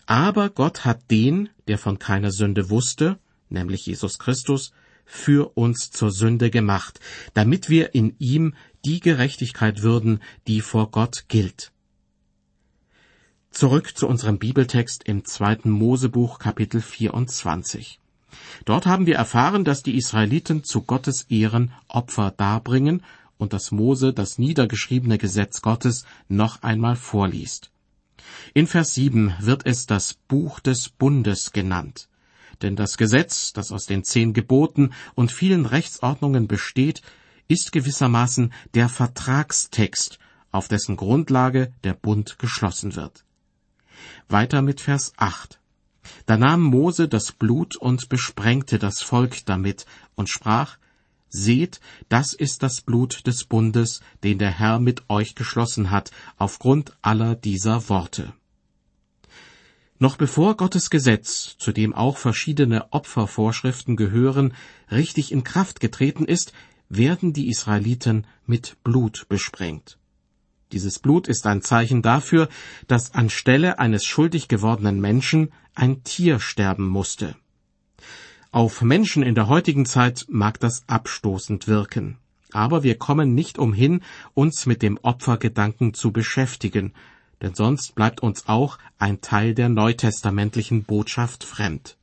aber 0.06 0.48
Gott 0.50 0.84
hat 0.84 1.10
den, 1.10 1.48
der 1.66 1.78
von 1.78 1.98
keiner 1.98 2.30
Sünde 2.30 2.70
wusste, 2.70 3.18
nämlich 3.48 3.86
Jesus 3.86 4.18
Christus, 4.18 4.72
für 5.08 5.56
uns 5.56 5.90
zur 5.90 6.10
Sünde 6.10 6.50
gemacht, 6.50 7.00
damit 7.32 7.70
wir 7.70 7.94
in 7.94 8.14
ihm 8.18 8.54
die 8.84 9.00
Gerechtigkeit 9.00 9.82
würden, 9.82 10.20
die 10.46 10.60
vor 10.60 10.90
Gott 10.90 11.24
gilt. 11.28 11.72
Zurück 13.50 13.96
zu 13.96 14.06
unserem 14.06 14.38
Bibeltext 14.38 15.04
im 15.04 15.24
zweiten 15.24 15.70
Mosebuch 15.70 16.38
Kapitel 16.38 16.80
24. 16.80 17.98
Dort 18.64 18.86
haben 18.86 19.06
wir 19.06 19.16
erfahren, 19.16 19.64
dass 19.64 19.82
die 19.82 19.96
Israeliten 19.96 20.62
zu 20.64 20.82
Gottes 20.82 21.22
Ehren 21.30 21.72
Opfer 21.88 22.32
darbringen 22.36 23.02
und 23.38 23.52
dass 23.52 23.70
Mose 23.70 24.12
das 24.12 24.38
niedergeschriebene 24.38 25.18
Gesetz 25.18 25.62
Gottes 25.62 26.04
noch 26.28 26.62
einmal 26.62 26.96
vorliest. 26.96 27.70
In 28.54 28.66
Vers 28.66 28.94
7 28.94 29.34
wird 29.40 29.64
es 29.64 29.86
das 29.86 30.14
Buch 30.14 30.60
des 30.60 30.88
Bundes 30.90 31.52
genannt. 31.52 32.08
Denn 32.60 32.76
das 32.76 32.96
Gesetz, 32.96 33.52
das 33.52 33.72
aus 33.72 33.86
den 33.86 34.04
zehn 34.04 34.32
Geboten 34.32 34.90
und 35.14 35.32
vielen 35.32 35.64
Rechtsordnungen 35.64 36.48
besteht, 36.48 37.02
ist 37.48 37.72
gewissermaßen 37.72 38.52
der 38.74 38.88
Vertragstext, 38.88 40.18
auf 40.50 40.68
dessen 40.68 40.96
Grundlage 40.96 41.72
der 41.82 41.94
Bund 41.94 42.38
geschlossen 42.38 42.94
wird. 42.94 43.24
Weiter 44.28 44.62
mit 44.62 44.80
Vers 44.80 45.12
8. 45.16 45.58
Da 46.26 46.36
nahm 46.36 46.62
Mose 46.62 47.08
das 47.08 47.32
Blut 47.32 47.76
und 47.76 48.08
besprengte 48.08 48.78
das 48.78 49.02
Volk 49.02 49.44
damit 49.46 49.86
und 50.14 50.28
sprach, 50.28 50.78
Seht, 51.30 51.80
das 52.08 52.32
ist 52.32 52.62
das 52.62 52.80
Blut 52.80 53.26
des 53.26 53.44
Bundes, 53.44 54.00
den 54.24 54.38
der 54.38 54.50
Herr 54.50 54.78
mit 54.78 55.10
euch 55.10 55.34
geschlossen 55.34 55.90
hat, 55.90 56.10
aufgrund 56.38 56.96
aller 57.02 57.34
dieser 57.34 57.90
Worte. 57.90 58.32
Noch 59.98 60.16
bevor 60.16 60.56
Gottes 60.56 60.88
Gesetz, 60.90 61.56
zu 61.58 61.72
dem 61.72 61.92
auch 61.92 62.16
verschiedene 62.16 62.92
Opfervorschriften 62.92 63.96
gehören, 63.96 64.54
richtig 64.90 65.32
in 65.32 65.44
Kraft 65.44 65.80
getreten 65.80 66.24
ist, 66.24 66.52
werden 66.88 67.32
die 67.32 67.48
Israeliten 67.48 68.26
mit 68.46 68.76
Blut 68.82 69.26
besprengt. 69.28 69.98
Dieses 70.72 70.98
Blut 70.98 71.28
ist 71.28 71.46
ein 71.46 71.62
Zeichen 71.62 72.02
dafür, 72.02 72.48
dass 72.86 73.14
anstelle 73.14 73.78
eines 73.78 74.04
schuldig 74.04 74.48
gewordenen 74.48 75.00
Menschen 75.00 75.50
ein 75.74 76.02
Tier 76.04 76.40
sterben 76.40 76.86
musste. 76.86 77.36
Auf 78.50 78.82
Menschen 78.82 79.22
in 79.22 79.34
der 79.34 79.48
heutigen 79.48 79.86
Zeit 79.86 80.26
mag 80.28 80.58
das 80.60 80.82
abstoßend 80.86 81.68
wirken. 81.68 82.18
Aber 82.50 82.82
wir 82.82 82.96
kommen 82.96 83.34
nicht 83.34 83.58
umhin, 83.58 84.00
uns 84.32 84.64
mit 84.64 84.80
dem 84.80 84.98
Opfergedanken 85.02 85.92
zu 85.92 86.12
beschäftigen, 86.12 86.94
denn 87.42 87.54
sonst 87.54 87.94
bleibt 87.94 88.20
uns 88.20 88.48
auch 88.48 88.78
ein 88.98 89.20
Teil 89.20 89.54
der 89.54 89.68
neutestamentlichen 89.68 90.84
Botschaft 90.84 91.44
fremd. 91.44 91.97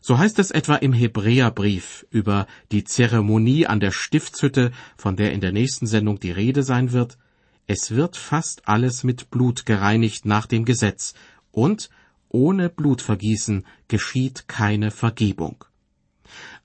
So 0.00 0.18
heißt 0.18 0.38
es 0.38 0.50
etwa 0.50 0.76
im 0.76 0.92
Hebräerbrief 0.92 2.06
über 2.10 2.46
die 2.70 2.84
Zeremonie 2.84 3.66
an 3.66 3.80
der 3.80 3.90
Stiftshütte, 3.90 4.72
von 4.96 5.16
der 5.16 5.32
in 5.32 5.40
der 5.40 5.52
nächsten 5.52 5.86
Sendung 5.86 6.20
die 6.20 6.30
Rede 6.30 6.62
sein 6.62 6.92
wird. 6.92 7.18
Es 7.66 7.90
wird 7.90 8.16
fast 8.16 8.66
alles 8.68 9.04
mit 9.04 9.30
Blut 9.30 9.66
gereinigt 9.66 10.24
nach 10.24 10.46
dem 10.46 10.64
Gesetz, 10.64 11.14
und 11.50 11.90
ohne 12.28 12.68
Blutvergießen 12.68 13.66
geschieht 13.88 14.48
keine 14.48 14.90
Vergebung. 14.90 15.64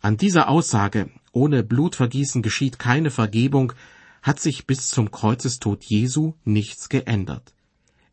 An 0.01 0.17
dieser 0.17 0.49
Aussage, 0.49 1.09
ohne 1.31 1.63
Blutvergießen 1.63 2.41
geschieht 2.41 2.79
keine 2.79 3.09
Vergebung, 3.09 3.73
hat 4.21 4.39
sich 4.39 4.67
bis 4.67 4.89
zum 4.89 5.11
Kreuzestod 5.11 5.83
Jesu 5.83 6.33
nichts 6.43 6.89
geändert. 6.89 7.53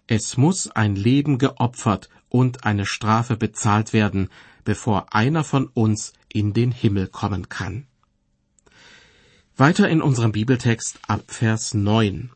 Es 0.07 0.37
muss 0.37 0.69
ein 0.69 0.97
Leben 0.97 1.39
geopfert 1.39 2.09
und 2.29 2.65
eine 2.65 2.87
Strafe 2.87 3.37
bezahlt 3.37 3.93
werden, 3.93 4.29
bevor 4.65 5.15
einer 5.15 5.45
von 5.45 5.67
uns 5.67 6.13
in 6.33 6.53
den 6.53 6.73
Himmel 6.73 7.09
kommen 7.09 7.49
kann. 7.49 7.87
Weiter 9.57 9.89
in 9.89 10.01
unserem 10.01 10.33
Bibeltext 10.33 10.99
ab 11.07 11.25
Vers 11.29 11.75
9. 11.75 12.31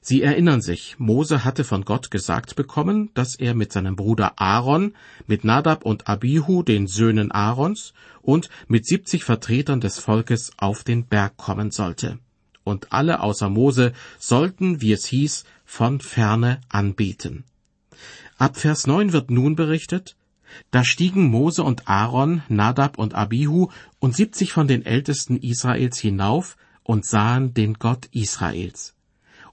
Sie 0.00 0.22
erinnern 0.22 0.62
sich, 0.62 0.98
Mose 0.98 1.44
hatte 1.44 1.64
von 1.64 1.84
Gott 1.84 2.12
gesagt 2.12 2.54
bekommen, 2.54 3.10
dass 3.14 3.34
er 3.34 3.54
mit 3.54 3.72
seinem 3.72 3.96
Bruder 3.96 4.40
Aaron, 4.40 4.94
mit 5.26 5.42
Nadab 5.42 5.84
und 5.84 6.08
Abihu, 6.08 6.62
den 6.62 6.86
Söhnen 6.86 7.32
Aarons, 7.32 7.92
und 8.22 8.48
mit 8.68 8.86
siebzig 8.86 9.24
Vertretern 9.24 9.80
des 9.80 9.98
Volkes 9.98 10.52
auf 10.58 10.84
den 10.84 11.06
Berg 11.06 11.36
kommen 11.36 11.72
sollte. 11.72 12.20
Und 12.62 12.92
alle 12.92 13.20
außer 13.20 13.50
Mose 13.50 13.92
sollten, 14.18 14.80
wie 14.80 14.92
es 14.92 15.06
hieß, 15.06 15.44
von 15.64 16.00
ferne 16.00 16.60
anbeten. 16.68 17.44
Ab 18.38 18.56
Vers 18.56 18.86
9 18.86 19.12
wird 19.12 19.30
nun 19.30 19.56
berichtet, 19.56 20.15
da 20.70 20.84
stiegen 20.84 21.28
Mose 21.28 21.62
und 21.62 21.88
Aaron, 21.88 22.42
Nadab 22.48 22.98
und 22.98 23.14
Abihu 23.14 23.68
und 23.98 24.14
siebzig 24.14 24.52
von 24.52 24.68
den 24.68 24.84
Ältesten 24.84 25.36
Israels 25.36 25.98
hinauf 25.98 26.56
und 26.82 27.04
sahen 27.04 27.54
den 27.54 27.74
Gott 27.74 28.06
Israels. 28.12 28.94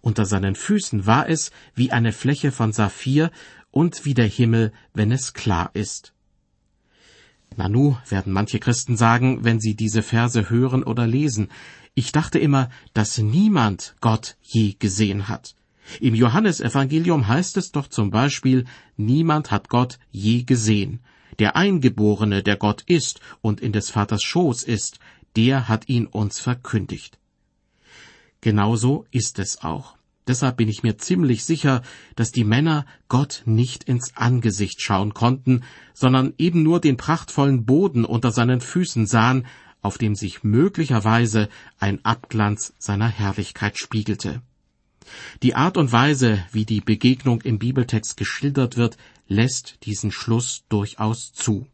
Unter 0.02 0.26
seinen 0.26 0.56
Füßen 0.56 1.06
war 1.06 1.30
es 1.30 1.52
wie 1.76 1.92
eine 1.92 2.12
Fläche 2.12 2.52
von 2.52 2.74
Saphir 2.74 3.32
und 3.72 4.06
wie 4.06 4.14
der 4.14 4.28
Himmel, 4.28 4.74
wenn 4.94 5.12
es 5.12 5.34
klar 5.34 5.72
ist. 5.74 6.14
Nanu, 7.56 7.98
werden 8.10 8.34
manche 8.34 8.60
Christen 8.60 8.98
sagen, 8.98 9.44
wenn 9.44 9.60
sie 9.60 9.76
diese 9.76 10.04
Verse 10.04 10.50
hören 10.50 10.84
oder 10.84 11.08
lesen. 11.08 11.50
Ich 11.94 12.12
dachte 12.12 12.40
immer, 12.40 12.70
dass 12.94 13.18
niemand 13.18 13.96
Gott 14.02 14.38
je 14.42 14.76
gesehen 14.78 15.28
hat. 15.28 15.56
Im 16.00 16.16
Johannesevangelium 16.16 17.28
heißt 17.28 17.58
es 17.58 17.72
doch 17.72 17.88
zum 17.88 18.10
Beispiel, 18.10 18.66
niemand 18.96 19.52
hat 19.52 19.70
Gott 19.70 20.00
je 20.12 20.44
gesehen. 20.44 21.02
Der 21.40 21.56
Eingeborene, 21.56 22.44
der 22.44 22.58
Gott 22.58 22.84
ist 22.88 23.20
und 23.42 23.60
in 23.62 23.74
des 23.74 23.90
Vaters 23.90 24.24
Schoß 24.24 24.63
ist, 24.63 25.00
der 25.36 25.68
hat 25.68 25.90
ihn 25.90 26.06
uns 26.06 26.40
verkündigt. 26.40 27.18
Genauso 28.42 29.06
ist 29.12 29.40
es 29.40 29.63
auch. 29.63 29.98
Deshalb 30.28 30.58
bin 30.58 30.70
ich 30.70 30.84
mir 30.84 30.98
ziemlich 30.98 31.44
sicher, 31.44 31.82
dass 32.16 32.32
die 32.32 32.46
Männer 32.46 32.86
Gott 33.10 33.44
nicht 33.46 33.84
ins 33.84 34.16
Angesicht 34.16 34.82
schauen 34.82 35.13
konnten, 35.13 35.63
sondern 35.94 36.34
eben 36.38 36.63
nur 36.63 36.80
den 36.80 36.96
prachtvollen 36.96 37.66
Boden 37.66 38.06
unter 38.06 38.32
seinen 38.32 38.62
Füßen 38.62 39.06
sahen, 39.06 39.46
auf 39.82 39.98
dem 39.98 40.16
sich 40.16 40.44
möglicherweise 40.44 41.50
ein 41.78 42.04
Abglanz 42.06 42.74
seiner 42.80 43.10
Herrlichkeit 43.10 43.78
spiegelte. 43.78 44.42
Die 45.41 45.55
Art 45.55 45.77
und 45.77 45.91
Weise, 45.91 46.43
wie 46.51 46.65
die 46.65 46.81
Begegnung 46.81 47.41
im 47.41 47.60
Bibeltext 47.60 48.17
geschildert 48.17 48.77
wird, 48.77 48.98
lässt 49.27 49.77
diesen 49.86 50.12
Schluss 50.12 50.63
durchaus 50.69 51.33
zu. 51.33 51.67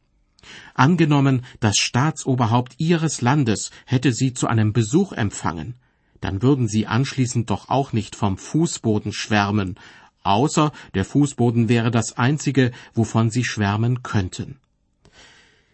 Angenommen, 0.73 1.45
das 1.59 1.77
Staatsoberhaupt 1.77 2.75
ihres 2.77 3.21
Landes 3.21 3.71
hätte 3.85 4.13
sie 4.13 4.33
zu 4.33 4.47
einem 4.47 4.73
Besuch 4.73 5.11
empfangen, 5.11 5.75
dann 6.21 6.41
würden 6.41 6.67
sie 6.67 6.87
anschließend 6.87 7.49
doch 7.49 7.69
auch 7.69 7.93
nicht 7.93 8.15
vom 8.15 8.37
Fußboden 8.37 9.13
schwärmen, 9.13 9.75
außer 10.23 10.71
der 10.93 11.05
Fußboden 11.05 11.69
wäre 11.69 11.91
das 11.91 12.17
einzige, 12.17 12.71
wovon 12.93 13.29
sie 13.29 13.43
schwärmen 13.43 14.03
könnten. 14.03 14.59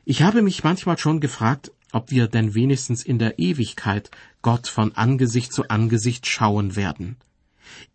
Ich 0.03 0.21
habe 0.21 0.41
mich 0.41 0.63
manchmal 0.63 0.97
schon 0.97 1.19
gefragt, 1.19 1.71
ob 1.91 2.11
wir 2.11 2.27
denn 2.27 2.53
wenigstens 2.53 3.03
in 3.03 3.19
der 3.19 3.39
Ewigkeit 3.39 4.11
Gott 4.41 4.67
von 4.67 4.95
Angesicht 4.95 5.51
zu 5.51 5.69
Angesicht 5.69 6.27
schauen 6.27 6.75
werden. 6.75 7.17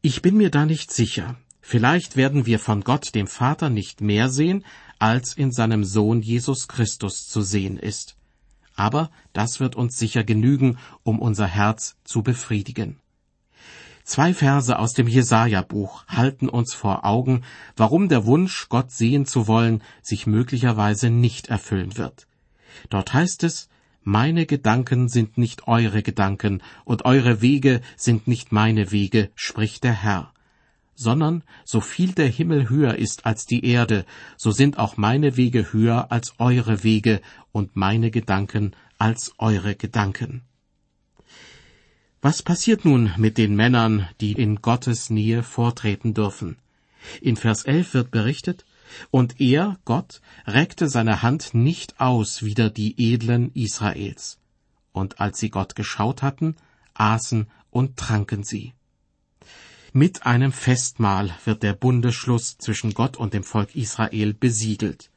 Ich 0.02 0.22
bin 0.22 0.36
mir 0.36 0.50
da 0.50 0.66
nicht 0.66 0.92
sicher. 0.92 1.36
Vielleicht 1.60 2.16
werden 2.16 2.46
wir 2.46 2.58
von 2.58 2.82
Gott 2.82 3.14
dem 3.14 3.26
Vater 3.26 3.70
nicht 3.70 4.00
mehr 4.00 4.28
sehen, 4.28 4.64
als 4.98 5.34
in 5.34 5.52
seinem 5.52 5.84
Sohn 5.84 6.22
Jesus 6.22 6.68
Christus 6.68 7.26
zu 7.26 7.42
sehen 7.42 7.76
ist 7.78 8.16
aber 8.80 9.10
das 9.34 9.60
wird 9.60 9.76
uns 9.76 9.98
sicher 9.98 10.24
genügen, 10.24 10.78
um 11.02 11.18
unser 11.18 11.46
Herz 11.46 11.96
zu 12.02 12.22
befriedigen. 12.22 12.98
Zwei 14.04 14.32
Verse 14.32 14.78
aus 14.78 14.94
dem 14.94 15.06
Jesaja-Buch 15.06 16.06
halten 16.08 16.48
uns 16.48 16.72
vor 16.72 17.04
Augen, 17.04 17.42
warum 17.76 18.08
der 18.08 18.24
Wunsch, 18.24 18.70
Gott 18.70 18.90
sehen 18.90 19.26
zu 19.26 19.46
wollen, 19.46 19.82
sich 20.02 20.26
möglicherweise 20.26 21.10
nicht 21.10 21.48
erfüllen 21.48 21.98
wird. 21.98 22.26
Dort 22.88 23.12
heißt 23.12 23.44
es, 23.44 23.68
meine 24.02 24.46
Gedanken 24.46 25.08
sind 25.08 25.38
nicht 25.38 25.68
eure 25.68 26.02
Gedanken, 26.02 26.62
und 26.84 27.04
eure 27.04 27.42
Wege 27.42 27.80
sind 27.96 28.26
nicht 28.26 28.52
meine 28.52 28.90
Wege, 28.90 29.30
spricht 29.34 29.84
der 29.84 29.94
Herr 29.94 30.32
sondern 31.00 31.42
so 31.64 31.80
viel 31.80 32.12
der 32.12 32.28
Himmel 32.28 32.68
höher 32.68 32.96
ist 32.96 33.24
als 33.24 33.46
die 33.46 33.64
Erde, 33.64 34.04
so 34.36 34.50
sind 34.50 34.78
auch 34.78 34.98
meine 34.98 35.38
Wege 35.38 35.72
höher 35.72 36.12
als 36.12 36.34
eure 36.38 36.84
Wege 36.84 37.22
und 37.52 37.74
meine 37.74 38.10
Gedanken 38.10 38.72
als 38.98 39.32
eure 39.38 39.74
Gedanken. 39.76 40.42
Was 42.20 42.42
passiert 42.42 42.84
nun 42.84 43.14
mit 43.16 43.38
den 43.38 43.56
Männern, 43.56 44.06
die 44.20 44.32
in 44.32 44.56
Gottes 44.56 45.08
Nähe 45.08 45.42
vortreten 45.42 46.12
dürfen? 46.12 46.58
In 47.22 47.36
Vers 47.36 47.62
11 47.62 47.94
wird 47.94 48.10
berichtet, 48.10 48.66
und 49.10 49.40
er, 49.40 49.78
Gott, 49.84 50.20
reckte 50.46 50.88
seine 50.88 51.22
Hand 51.22 51.54
nicht 51.54 52.00
aus 52.00 52.42
wider 52.42 52.70
die 52.70 52.94
Edlen 52.98 53.52
Israels. 53.54 54.38
Und 54.92 55.20
als 55.20 55.38
sie 55.38 55.50
Gott 55.50 55.74
geschaut 55.74 56.22
hatten, 56.22 56.56
aßen 56.94 57.46
und 57.70 57.96
tranken 57.96 58.42
sie. 58.42 58.74
Mit 59.92 60.24
einem 60.24 60.52
Festmahl 60.52 61.34
wird 61.44 61.62
der 61.62 61.72
Bundesschluss 61.72 62.58
zwischen 62.58 62.94
Gott 62.94 63.16
und 63.16 63.34
dem 63.34 63.42
Volk 63.42 63.74
Israel 63.74 64.34
besiegelt. 64.34 65.10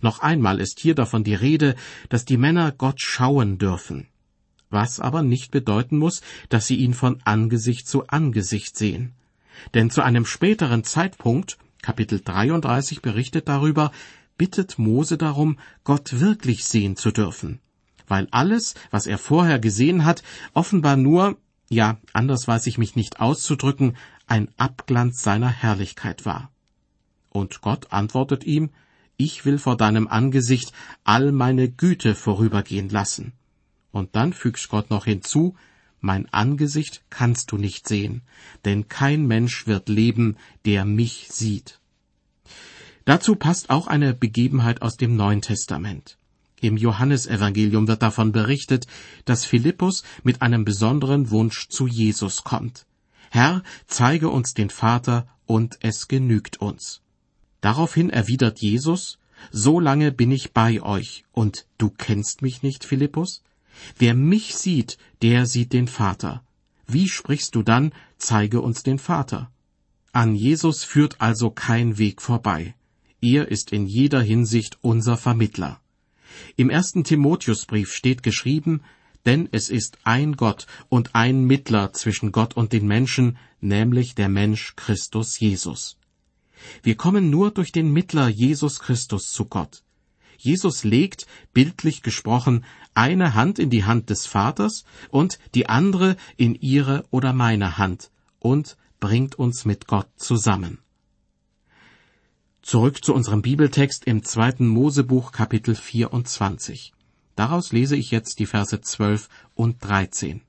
Noch 0.00 0.20
einmal 0.20 0.60
ist 0.60 0.78
hier 0.78 0.94
davon 0.94 1.24
die 1.24 1.34
Rede, 1.34 1.74
dass 2.08 2.24
die 2.24 2.36
Männer 2.36 2.72
Gott 2.72 3.00
schauen 3.00 3.58
dürfen. 3.58 4.06
Was 4.70 5.00
aber 5.00 5.22
nicht 5.22 5.50
bedeuten 5.50 5.98
muss, 5.98 6.22
dass 6.48 6.68
sie 6.68 6.76
ihn 6.76 6.94
von 6.94 7.20
Angesicht 7.24 7.88
zu 7.88 8.06
Angesicht 8.06 8.78
sehen. 8.78 9.14
Denn 9.74 9.90
zu 9.90 10.02
einem 10.02 10.24
späteren 10.26 10.84
Zeitpunkt, 10.84 11.58
Kapitel 11.82 12.20
33 12.20 13.02
berichtet 13.02 13.48
darüber, 13.48 13.92
bittet 14.36 14.78
Mose 14.78 15.18
darum, 15.18 15.58
Gott 15.84 16.20
wirklich 16.20 16.64
sehen 16.64 16.96
zu 16.96 17.10
dürfen. 17.10 17.60
Weil 18.06 18.26
alles, 18.30 18.74
was 18.90 19.06
er 19.06 19.18
vorher 19.18 19.58
gesehen 19.58 20.04
hat, 20.04 20.22
offenbar 20.54 20.96
nur, 20.96 21.36
ja, 21.68 21.98
anders 22.12 22.48
weiß 22.48 22.66
ich 22.66 22.78
mich 22.78 22.96
nicht 22.96 23.20
auszudrücken, 23.20 23.96
ein 24.26 24.48
Abglanz 24.56 25.22
seiner 25.22 25.50
Herrlichkeit 25.50 26.24
war. 26.24 26.50
Und 27.30 27.60
Gott 27.60 27.92
antwortet 27.92 28.44
ihm, 28.44 28.70
ich 29.16 29.44
will 29.44 29.58
vor 29.58 29.76
deinem 29.76 30.08
Angesicht 30.08 30.72
all 31.04 31.32
meine 31.32 31.70
Güte 31.70 32.14
vorübergehen 32.14 32.88
lassen. 32.88 33.32
Und 33.92 34.16
dann 34.16 34.32
fügt 34.32 34.68
Gott 34.68 34.90
noch 34.90 35.04
hinzu, 35.04 35.54
mein 36.00 36.32
Angesicht 36.32 37.02
kannst 37.10 37.52
du 37.52 37.58
nicht 37.58 37.86
sehen, 37.86 38.22
denn 38.64 38.88
kein 38.88 39.26
Mensch 39.26 39.66
wird 39.66 39.90
leben, 39.90 40.36
der 40.64 40.86
mich 40.86 41.28
sieht. 41.30 41.79
Dazu 43.10 43.34
passt 43.34 43.70
auch 43.70 43.88
eine 43.88 44.14
Begebenheit 44.14 44.82
aus 44.82 44.96
dem 44.96 45.16
Neuen 45.16 45.42
Testament. 45.42 46.16
Im 46.60 46.76
Johannesevangelium 46.76 47.88
wird 47.88 48.02
davon 48.02 48.30
berichtet, 48.30 48.86
dass 49.24 49.44
Philippus 49.44 50.04
mit 50.22 50.42
einem 50.42 50.64
besonderen 50.64 51.32
Wunsch 51.32 51.66
zu 51.70 51.88
Jesus 51.88 52.44
kommt. 52.44 52.86
Herr, 53.28 53.64
zeige 53.88 54.28
uns 54.28 54.54
den 54.54 54.70
Vater, 54.70 55.26
und 55.44 55.76
es 55.80 56.06
genügt 56.06 56.60
uns. 56.60 57.02
Daraufhin 57.60 58.10
erwidert 58.10 58.60
Jesus, 58.60 59.18
So 59.50 59.80
lange 59.80 60.12
bin 60.12 60.30
ich 60.30 60.52
bei 60.52 60.80
euch, 60.80 61.24
und 61.32 61.66
du 61.78 61.90
kennst 61.90 62.42
mich 62.42 62.62
nicht, 62.62 62.84
Philippus? 62.84 63.42
Wer 63.98 64.14
mich 64.14 64.54
sieht, 64.54 64.98
der 65.20 65.46
sieht 65.46 65.72
den 65.72 65.88
Vater. 65.88 66.44
Wie 66.86 67.08
sprichst 67.08 67.56
du 67.56 67.64
dann, 67.64 67.90
zeige 68.18 68.60
uns 68.60 68.84
den 68.84 69.00
Vater? 69.00 69.50
An 70.12 70.36
Jesus 70.36 70.84
führt 70.84 71.20
also 71.20 71.50
kein 71.50 71.98
Weg 71.98 72.22
vorbei. 72.22 72.76
Er 73.20 73.48
ist 73.48 73.72
in 73.72 73.86
jeder 73.86 74.20
Hinsicht 74.20 74.78
unser 74.80 75.16
Vermittler. 75.16 75.80
Im 76.56 76.70
ersten 76.70 77.04
Timotheusbrief 77.04 77.92
steht 77.92 78.22
geschrieben, 78.22 78.82
denn 79.26 79.48
es 79.52 79.68
ist 79.68 79.98
ein 80.04 80.36
Gott 80.36 80.66
und 80.88 81.14
ein 81.14 81.44
Mittler 81.44 81.92
zwischen 81.92 82.32
Gott 82.32 82.56
und 82.56 82.72
den 82.72 82.86
Menschen, 82.86 83.36
nämlich 83.60 84.14
der 84.14 84.28
Mensch 84.28 84.74
Christus 84.76 85.38
Jesus. 85.38 85.98
Wir 86.82 86.96
kommen 86.96 87.30
nur 87.30 87.50
durch 87.50 87.72
den 87.72 87.92
Mittler 87.92 88.28
Jesus 88.28 88.80
Christus 88.80 89.30
zu 89.30 89.44
Gott. 89.44 89.82
Jesus 90.38 90.84
legt, 90.84 91.26
bildlich 91.52 92.02
gesprochen, 92.02 92.64
eine 92.94 93.34
Hand 93.34 93.58
in 93.58 93.68
die 93.68 93.84
Hand 93.84 94.08
des 94.08 94.26
Vaters 94.26 94.84
und 95.10 95.38
die 95.54 95.68
andere 95.68 96.16
in 96.38 96.54
ihre 96.54 97.04
oder 97.10 97.34
meine 97.34 97.76
Hand 97.76 98.10
und 98.38 98.78
bringt 99.00 99.34
uns 99.38 99.66
mit 99.66 99.86
Gott 99.86 100.08
zusammen. 100.16 100.78
Zurück 102.62 103.02
zu 103.02 103.14
unserem 103.14 103.40
Bibeltext 103.40 104.04
im 104.04 104.22
zweiten 104.22 104.68
Mosebuch 104.68 105.32
Kapitel 105.32 105.74
24. 105.74 106.92
Daraus 107.34 107.72
lese 107.72 107.96
ich 107.96 108.10
jetzt 108.10 108.38
die 108.38 108.44
Verse 108.44 108.78
12 108.78 109.30
und 109.54 109.76
13. 109.80 110.42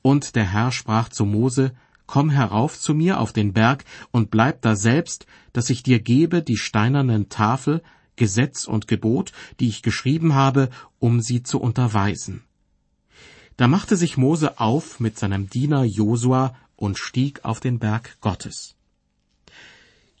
Und 0.00 0.36
der 0.36 0.50
Herr 0.50 0.72
sprach 0.72 1.10
zu 1.10 1.26
Mose, 1.26 1.74
Komm 2.06 2.30
herauf 2.30 2.80
zu 2.80 2.94
mir 2.94 3.20
auf 3.20 3.34
den 3.34 3.52
Berg 3.52 3.84
und 4.10 4.30
bleib 4.30 4.62
da 4.62 4.74
selbst, 4.74 5.26
dass 5.52 5.68
ich 5.68 5.82
dir 5.82 6.00
gebe 6.00 6.42
die 6.42 6.56
steinernen 6.56 7.28
Tafel, 7.28 7.82
Gesetz 8.16 8.64
und 8.64 8.88
Gebot, 8.88 9.32
die 9.60 9.68
ich 9.68 9.82
geschrieben 9.82 10.34
habe, 10.34 10.70
um 10.98 11.20
sie 11.20 11.42
zu 11.42 11.60
unterweisen. 11.60 12.42
Da 13.58 13.68
machte 13.68 13.96
sich 13.96 14.16
Mose 14.16 14.58
auf 14.58 14.98
mit 14.98 15.18
seinem 15.18 15.50
Diener 15.50 15.84
Josua 15.84 16.56
und 16.74 16.96
stieg 16.96 17.44
auf 17.44 17.60
den 17.60 17.78
Berg 17.78 18.16
Gottes. 18.22 18.77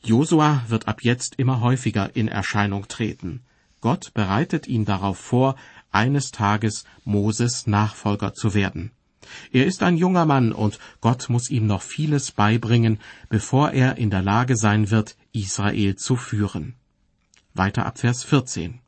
Josua 0.02 0.64
wird 0.68 0.88
ab 0.88 1.02
jetzt 1.02 1.34
immer 1.36 1.60
häufiger 1.60 2.14
in 2.14 2.28
Erscheinung 2.28 2.88
treten. 2.88 3.42
Gott 3.80 4.12
bereitet 4.14 4.66
ihn 4.66 4.84
darauf 4.84 5.18
vor, 5.18 5.56
eines 5.90 6.30
Tages 6.30 6.84
Moses 7.04 7.66
Nachfolger 7.66 8.34
zu 8.34 8.54
werden. 8.54 8.90
Er 9.52 9.66
ist 9.66 9.82
ein 9.82 9.96
junger 9.96 10.24
Mann 10.24 10.52
und 10.52 10.78
Gott 11.00 11.28
muss 11.28 11.50
ihm 11.50 11.66
noch 11.66 11.82
vieles 11.82 12.32
beibringen, 12.32 12.98
bevor 13.28 13.70
er 13.72 13.98
in 13.98 14.10
der 14.10 14.22
Lage 14.22 14.56
sein 14.56 14.90
wird, 14.90 15.16
Israel 15.32 15.96
zu 15.96 16.16
führen. 16.16 16.74
Weiter 17.54 17.86
ab 17.86 17.98
Vers 17.98 18.24
14. 18.24 18.80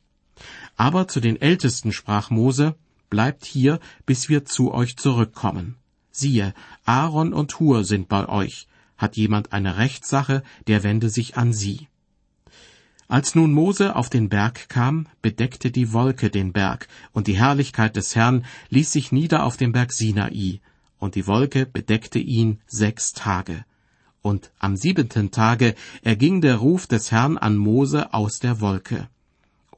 Aber 0.75 1.07
zu 1.07 1.19
den 1.19 1.39
Ältesten 1.39 1.91
sprach 1.91 2.29
Mose, 2.29 2.75
Bleibt 3.09 3.45
hier, 3.45 3.81
bis 4.05 4.29
wir 4.29 4.45
zu 4.45 4.73
euch 4.73 4.95
zurückkommen. 4.95 5.75
Siehe, 6.11 6.53
Aaron 6.85 7.33
und 7.33 7.59
Hur 7.59 7.83
sind 7.83 8.07
bei 8.07 8.27
euch. 8.29 8.67
Hat 9.01 9.17
jemand 9.17 9.51
eine 9.51 9.77
Rechtssache, 9.77 10.43
der 10.67 10.83
wende 10.83 11.09
sich 11.09 11.35
an 11.35 11.53
sie. 11.53 11.87
Als 13.07 13.33
nun 13.33 13.51
Mose 13.51 13.95
auf 13.95 14.11
den 14.11 14.29
Berg 14.29 14.69
kam, 14.69 15.07
bedeckte 15.23 15.71
die 15.71 15.91
Wolke 15.91 16.29
den 16.29 16.53
Berg, 16.53 16.87
und 17.11 17.25
die 17.25 17.35
Herrlichkeit 17.35 17.95
des 17.95 18.15
Herrn 18.15 18.45
ließ 18.69 18.91
sich 18.91 19.11
nieder 19.11 19.43
auf 19.43 19.57
dem 19.57 19.71
Berg 19.71 19.91
Sinai, 19.91 20.61
und 20.99 21.15
die 21.15 21.25
Wolke 21.25 21.65
bedeckte 21.65 22.19
ihn 22.19 22.59
sechs 22.67 23.13
Tage. 23.13 23.65
Und 24.21 24.51
am 24.59 24.77
siebenten 24.77 25.31
Tage 25.31 25.73
erging 26.03 26.41
der 26.41 26.57
Ruf 26.57 26.85
des 26.85 27.11
Herrn 27.11 27.39
an 27.39 27.57
Mose 27.57 28.13
aus 28.13 28.37
der 28.37 28.61
Wolke. 28.61 29.09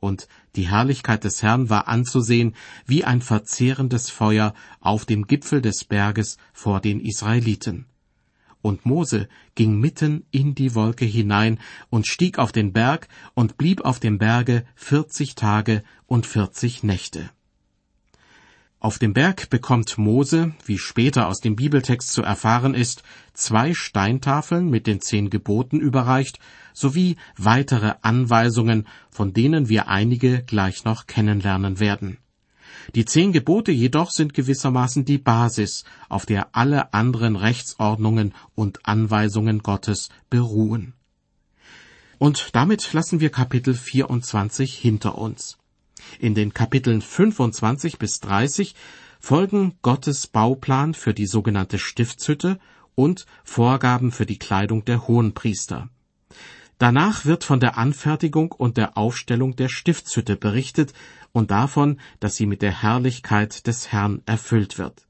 Und 0.01 0.27
die 0.57 0.67
Herrlichkeit 0.69 1.23
des 1.23 1.41
Herrn 1.41 1.69
war 1.69 1.87
anzusehen 1.87 2.55
wie 2.85 3.05
ein 3.05 3.21
verzehrendes 3.21 4.09
Feuer 4.09 4.53
auf 4.81 5.05
dem 5.05 5.27
Gipfel 5.27 5.61
des 5.61 5.85
Berges 5.85 6.37
vor 6.51 6.81
den 6.81 6.99
Israeliten 6.99 7.85
Und 8.63 8.85
Mose 8.85 9.27
ging 9.55 9.77
mitten 9.77 10.25
in 10.31 10.55
die 10.55 10.73
Wolke 10.73 11.03
hinein 11.03 11.59
und 11.89 12.07
stieg 12.07 12.39
auf 12.39 12.53
den 12.53 12.71
Berg 12.71 13.09
und 13.33 13.57
blieb 13.57 13.81
auf 13.81 13.99
dem 13.99 14.17
Berge 14.17 14.63
vierzig 14.73 15.35
Tage 15.35 15.83
und 16.07 16.25
vierzig 16.25 16.81
Nächte. 16.81 17.29
Auf 18.79 18.99
dem 18.99 19.11
Berg 19.11 19.49
bekommt 19.49 19.97
Mose, 19.97 20.53
wie 20.65 20.77
später 20.77 21.27
aus 21.27 21.41
dem 21.41 21.57
Bibeltext 21.57 22.13
zu 22.13 22.21
erfahren 22.21 22.73
ist, 22.73 23.03
zwei 23.33 23.73
Steintafeln 23.73 24.69
mit 24.69 24.87
den 24.87 25.01
zehn 25.01 25.29
Geboten 25.29 25.81
überreicht, 25.81 26.39
sowie 26.73 27.17
weitere 27.35 27.95
Anweisungen, 28.01 28.87
von 29.09 29.33
denen 29.33 29.67
wir 29.67 29.89
einige 29.89 30.41
gleich 30.43 30.85
noch 30.85 31.05
kennenlernen 31.05 31.81
werden. 31.81 32.17
Die 32.95 33.05
zehn 33.05 33.31
Gebote 33.31 33.71
jedoch 33.71 34.11
sind 34.11 34.33
gewissermaßen 34.33 35.05
die 35.05 35.17
Basis, 35.17 35.83
auf 36.09 36.25
der 36.25 36.55
alle 36.55 36.93
anderen 36.93 37.35
Rechtsordnungen 37.35 38.33
und 38.55 38.85
Anweisungen 38.85 39.59
Gottes 39.59 40.09
beruhen. 40.29 40.93
Und 42.19 42.55
damit 42.55 42.93
lassen 42.93 43.19
wir 43.19 43.29
Kapitel 43.29 43.73
24 43.73 44.73
hinter 44.73 45.17
uns. 45.17 45.57
In 46.19 46.35
den 46.35 46.53
Kapiteln 46.53 47.01
25 47.01 47.97
bis 47.97 48.19
30 48.19 48.75
folgen 49.19 49.77
Gottes 49.81 50.27
Bauplan 50.27 50.93
für 50.93 51.13
die 51.13 51.27
sogenannte 51.27 51.79
Stiftshütte 51.79 52.59
und 52.95 53.25
Vorgaben 53.43 54.11
für 54.11 54.25
die 54.25 54.37
Kleidung 54.37 54.85
der 54.85 55.07
Hohenpriester. 55.07 55.89
Danach 56.77 57.25
wird 57.25 57.43
von 57.43 57.59
der 57.59 57.77
Anfertigung 57.77 58.51
und 58.51 58.77
der 58.77 58.97
Aufstellung 58.97 59.55
der 59.55 59.69
Stiftshütte 59.69 60.35
berichtet 60.35 60.93
und 61.31 61.51
davon, 61.51 61.99
dass 62.19 62.35
sie 62.35 62.45
mit 62.45 62.61
der 62.61 62.81
Herrlichkeit 62.81 63.67
des 63.67 63.91
Herrn 63.91 64.21
erfüllt 64.25 64.77
wird. 64.77 65.07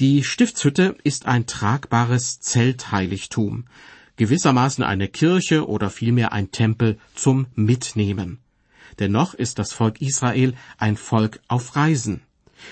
Die 0.00 0.24
Stiftshütte 0.24 0.96
ist 1.04 1.26
ein 1.26 1.46
tragbares 1.46 2.40
Zeltheiligtum, 2.40 3.64
gewissermaßen 4.16 4.84
eine 4.84 5.08
Kirche 5.08 5.66
oder 5.66 5.90
vielmehr 5.90 6.32
ein 6.32 6.50
Tempel 6.50 6.98
zum 7.14 7.46
Mitnehmen. 7.54 8.38
Dennoch 8.98 9.34
ist 9.34 9.58
das 9.58 9.72
Volk 9.72 10.00
Israel 10.00 10.54
ein 10.78 10.96
Volk 10.96 11.40
auf 11.48 11.76
Reisen. 11.76 12.22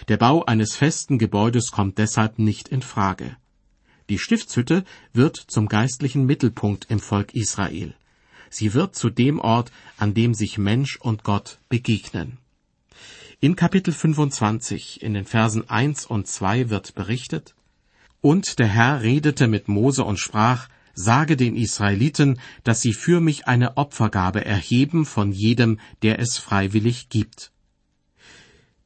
Der 0.09 0.17
Bau 0.17 0.45
eines 0.45 0.77
festen 0.77 1.19
Gebäudes 1.19 1.71
kommt 1.71 1.99
deshalb 1.99 2.39
nicht 2.39 2.69
in 2.69 2.83
Frage. 2.83 3.37
Die 4.11 4.19
Stiftshütte 4.19 4.85
wird 5.15 5.37
zum 5.37 5.67
geistlichen 5.67 6.27
Mittelpunkt 6.27 6.91
im 6.91 7.01
Volk 7.01 7.35
Israel. 7.35 7.95
Sie 8.51 8.75
wird 8.75 8.95
zu 8.95 9.09
dem 9.09 9.41
Ort, 9.41 9.73
an 9.97 10.13
dem 10.13 10.35
sich 10.35 10.59
Mensch 10.59 10.97
und 10.97 11.25
Gott 11.25 11.59
begegnen. 11.71 12.39
In 13.41 13.57
Kapitel 13.57 13.93
25, 13.93 15.03
in 15.03 15.15
den 15.15 15.25
Versen 15.25 15.69
1 15.69 16.07
und 16.07 16.29
2 16.29 16.71
wird 16.71 16.95
berichtet, 16.95 17.55
Und 18.21 18.59
der 18.59 18.69
Herr 18.69 19.03
redete 19.03 19.49
mit 19.49 19.69
Mose 19.69 20.05
und 20.05 20.19
sprach, 20.19 20.69
Sage 20.97 21.37
den 21.37 21.57
Israeliten, 21.57 22.39
dass 22.63 22.81
sie 22.81 22.93
für 22.93 23.21
mich 23.21 23.49
eine 23.49 23.77
Opfergabe 23.77 24.45
erheben 24.45 25.05
von 25.05 25.33
jedem, 25.33 25.81
der 26.03 26.21
es 26.21 26.39
freiwillig 26.39 27.09
gibt. 27.09 27.51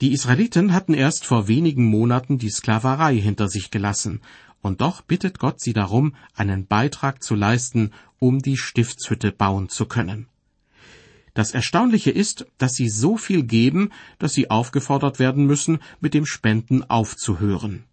Die 0.01 0.13
Israeliten 0.13 0.73
hatten 0.73 0.95
erst 0.95 1.27
vor 1.27 1.49
wenigen 1.49 1.85
Monaten 1.85 2.39
die 2.39 2.51
Sklaverei 2.51 3.17
hinter 3.17 3.49
sich 3.49 3.71
gelassen 3.71 4.23
und 4.63 4.81
doch 4.81 5.03
bittet 5.03 5.39
Gott 5.39 5.61
sie 5.61 5.73
darum, 5.73 6.15
einen 6.35 6.67
Beitrag 6.67 7.23
zu 7.23 7.35
leisten, 7.35 7.93
um 8.19 8.41
die 8.41 8.57
Stiftshütte 8.57 9.33
bauen 9.33 9.69
zu 9.69 9.87
können. 9.87 10.27
Das 11.35 11.53
Erstaunliche 11.53 12.11
ist, 12.11 12.47
dass 12.59 12.75
sie 12.75 12.89
so 12.89 13.17
viel 13.17 13.45
geben, 13.45 13.93
dass 14.19 14.35
sie 14.35 14.51
aufgefordert 14.51 15.21
werden 15.21 15.47
müssen, 15.47 15.79
mit 16.01 16.13
dem 16.15 16.27
Spenden 16.27 16.83
aufzuhören. 16.83 17.85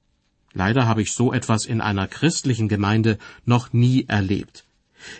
Leider 0.54 0.88
habe 0.88 1.02
ich 1.02 1.14
so 1.14 1.32
etwas 1.34 1.66
in 1.66 1.82
einer 1.82 2.08
christlichen 2.08 2.70
Gemeinde 2.70 3.20
noch 3.46 3.74
nie 3.74 4.06
erlebt. 4.08 4.66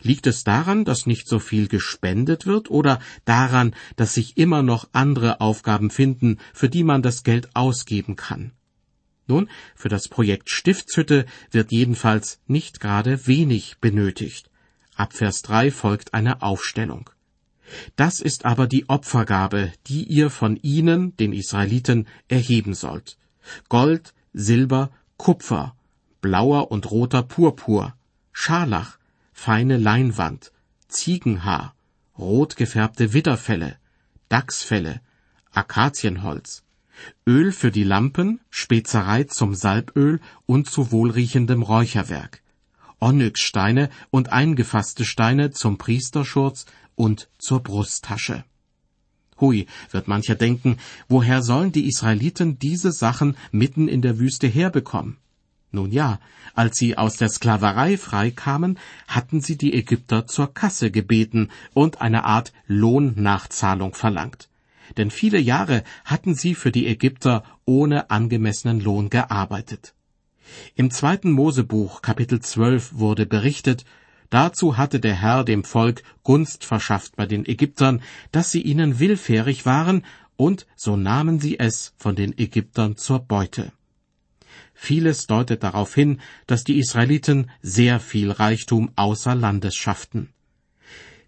Liegt 0.02 0.26
es 0.26 0.44
daran, 0.44 0.86
dass 0.86 1.06
nicht 1.06 1.28
so 1.28 1.40
viel 1.40 1.68
gespendet 1.68 2.46
wird 2.46 2.72
oder 2.72 3.00
daran, 3.26 3.76
dass 3.98 4.14
sich 4.14 4.38
immer 4.38 4.64
noch 4.64 4.88
andere 4.94 5.42
Aufgaben 5.42 5.92
finden, 5.92 6.40
für 6.54 6.70
die 6.70 6.84
man 6.84 7.02
das 7.02 7.24
Geld 7.24 7.56
ausgeben 7.56 8.16
kann? 8.16 8.54
Nun, 9.28 9.50
für 9.76 9.90
das 9.90 10.08
Projekt 10.08 10.50
Stiftshütte 10.50 11.26
wird 11.52 11.72
jedenfalls 11.72 12.40
nicht 12.48 12.80
gerade 12.80 13.28
wenig 13.28 13.78
benötigt. 13.80 14.50
Ab 14.96 15.14
Vers 15.14 15.42
3 15.42 15.72
folgt 15.72 16.14
eine 16.14 16.42
Aufstellung. 16.42 17.10
Das 17.96 18.22
ist 18.22 18.46
aber 18.46 18.68
die 18.68 18.88
Opfergabe, 18.90 19.72
die 19.88 20.04
ihr 20.04 20.30
von 20.30 20.58
ihnen, 20.58 21.18
den 21.18 21.34
Israeliten, 21.34 22.08
erheben 22.28 22.74
sollt. 22.74 23.18
Gold, 23.70 24.14
Silber, 24.34 24.92
Kupfer, 25.18 25.76
blauer 26.22 26.72
und 26.72 26.92
roter 26.92 27.24
Purpur, 27.24 27.96
Scharlach, 28.32 28.98
feine 29.34 29.78
Leinwand, 29.78 30.52
Ziegenhaar, 30.88 31.76
rot 32.18 32.56
gefärbte 32.56 33.14
Widderfelle, 33.14 33.78
Dachsfelle, 34.30 35.02
Akazienholz, 35.52 36.65
Öl 37.28 37.52
für 37.52 37.72
die 37.72 37.84
Lampen, 37.84 38.40
Spezerei 38.50 39.24
zum 39.26 39.56
Salböl 39.56 40.20
und 40.46 40.70
zu 40.70 40.92
wohlriechendem 40.92 41.62
Räucherwerk, 41.62 42.42
Onyxsteine 43.00 43.90
und 44.12 44.32
eingefasste 44.32 45.06
Steine 45.06 45.52
zum 45.52 45.78
Priesterschurz 45.78 46.66
und 46.96 47.30
zur 47.38 47.62
Brusttasche. 47.62 48.44
Hui, 49.40 49.68
wird 49.92 50.08
mancher 50.08 50.36
denken, 50.36 50.78
woher 51.10 51.42
sollen 51.42 51.72
die 51.72 51.88
Israeliten 51.88 52.58
diese 52.58 52.92
Sachen 52.92 53.36
mitten 53.52 53.88
in 53.88 54.02
der 54.02 54.18
Wüste 54.18 54.48
herbekommen? 54.48 55.18
Nun 55.72 55.92
ja, 55.92 56.22
als 56.54 56.78
sie 56.78 56.98
aus 56.98 57.18
der 57.18 57.28
Sklaverei 57.28 57.98
freikamen, 57.98 58.80
hatten 59.08 59.42
sie 59.42 59.58
die 59.58 59.74
Ägypter 59.74 60.26
zur 60.26 60.54
Kasse 60.54 60.90
gebeten 60.90 61.50
und 61.74 62.00
eine 62.00 62.24
Art 62.24 62.54
Lohnnachzahlung 62.68 63.94
verlangt 63.94 64.48
denn 64.98 65.12
viele 65.12 65.40
Jahre 65.40 65.84
hatten 66.04 66.36
sie 66.36 66.56
für 66.56 66.72
die 66.72 66.88
Ägypter 66.88 67.44
ohne 67.66 68.10
angemessenen 68.10 68.80
Lohn 68.80 69.10
gearbeitet. 69.10 69.94
Im 70.76 70.92
zweiten 70.92 71.32
Mosebuch 71.32 72.02
Kapitel 72.02 72.40
12 72.40 72.92
wurde 72.96 73.26
berichtet, 73.26 73.86
dazu 74.30 74.78
hatte 74.78 75.00
der 75.00 75.16
Herr 75.16 75.44
dem 75.44 75.64
Volk 75.64 76.04
Gunst 76.24 76.66
verschafft 76.66 77.16
bei 77.16 77.26
den 77.26 77.46
Ägyptern, 77.46 78.02
dass 78.32 78.52
sie 78.52 78.62
ihnen 78.62 79.00
willfährig 79.00 79.66
waren, 79.66 80.04
und 80.38 80.68
so 80.76 80.98
nahmen 80.98 81.40
sie 81.40 81.60
es 81.60 81.94
von 81.98 82.16
den 82.16 82.38
Ägyptern 82.38 82.98
zur 82.98 83.20
Beute. 83.20 83.72
Vieles 84.74 85.26
deutet 85.26 85.64
darauf 85.64 85.96
hin, 85.96 86.20
dass 86.48 86.66
die 86.66 86.78
Israeliten 86.78 87.50
sehr 87.62 88.02
viel 88.02 88.32
Reichtum 88.32 88.92
außer 88.98 89.34
Landes 89.34 89.76
schafften. 89.76 90.30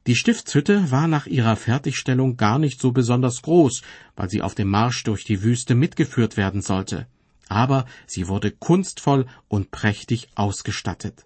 Die 0.08 0.16
Stiftshütte 0.16 0.90
war 0.90 1.10
nach 1.10 1.26
ihrer 1.28 1.58
Fertigstellung 1.58 2.38
gar 2.38 2.60
nicht 2.60 2.80
so 2.80 2.94
besonders 2.94 3.42
groß, 3.42 3.82
weil 4.16 4.30
sie 4.30 4.42
auf 4.42 4.56
dem 4.56 4.70
Marsch 4.70 5.04
durch 5.04 5.26
die 5.26 5.44
Wüste 5.44 5.76
mitgeführt 5.76 6.38
werden 6.38 6.62
sollte. 6.62 7.08
Aber 7.50 7.86
sie 8.06 8.30
wurde 8.30 8.52
kunstvoll 8.52 9.28
und 9.50 9.70
prächtig 9.72 10.30
ausgestattet. 10.36 11.26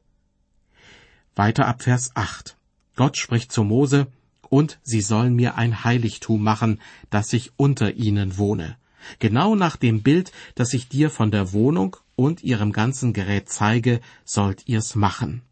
Weiter 1.36 1.68
ab 1.68 1.84
Vers 1.84 2.12
8. 2.16 2.58
Gott 2.96 3.18
spricht 3.18 3.52
zu 3.52 3.64
Mose, 3.64 4.08
und 4.50 4.80
sie 4.84 5.02
sollen 5.02 5.36
mir 5.36 5.56
ein 5.56 5.84
Heiligtum 5.84 6.44
machen, 6.44 6.82
dass 7.10 7.32
ich 7.34 7.52
unter 7.58 7.94
ihnen 7.94 8.38
wohne. 8.38 8.78
Genau 9.20 9.56
nach 9.56 9.78
dem 9.78 10.02
Bild, 10.02 10.32
das 10.56 10.74
ich 10.74 10.90
dir 10.90 11.10
von 11.10 11.30
der 11.30 11.54
Wohnung 11.54 11.98
und 12.16 12.44
ihrem 12.44 12.72
ganzen 12.72 13.14
Gerät 13.14 13.48
zeige, 13.48 14.02
sollt 14.26 14.68
ihr's 14.68 14.96
machen. 14.96 15.44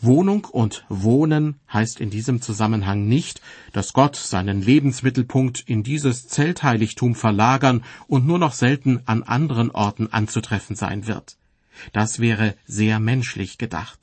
Wohnung 0.00 0.44
und 0.44 0.84
Wohnen 0.88 1.58
heißt 1.72 2.00
in 2.00 2.10
diesem 2.10 2.40
Zusammenhang 2.40 3.06
nicht, 3.06 3.40
dass 3.72 3.92
Gott 3.92 4.16
seinen 4.16 4.62
Lebensmittelpunkt 4.62 5.60
in 5.60 5.82
dieses 5.82 6.28
Zeltheiligtum 6.28 7.14
verlagern 7.14 7.84
und 8.06 8.26
nur 8.26 8.38
noch 8.38 8.52
selten 8.52 9.00
an 9.06 9.22
anderen 9.22 9.70
Orten 9.70 10.12
anzutreffen 10.12 10.76
sein 10.76 11.06
wird. 11.06 11.36
Das 11.92 12.20
wäre 12.20 12.54
sehr 12.66 13.00
menschlich 13.00 13.58
gedacht. 13.58 13.98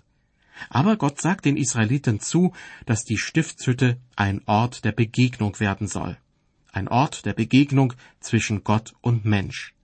Aber 0.70 0.96
Gott 0.96 1.22
sagt 1.22 1.46
den 1.46 1.58
Israeliten 1.58 2.20
zu, 2.20 2.54
dass 2.86 3.04
die 3.04 3.18
Stiftshütte 3.18 3.98
ein 4.16 4.42
Ort 4.46 4.86
der 4.86 4.94
Begegnung 4.94 5.60
werden 5.60 5.88
soll. 5.88 6.18
Ein 6.72 6.88
Ort 6.88 7.26
der 7.26 7.34
Begegnung 7.34 7.94
zwischen 8.20 8.64
Gott 8.64 8.94
und 9.02 9.26
Mensch. 9.26 9.75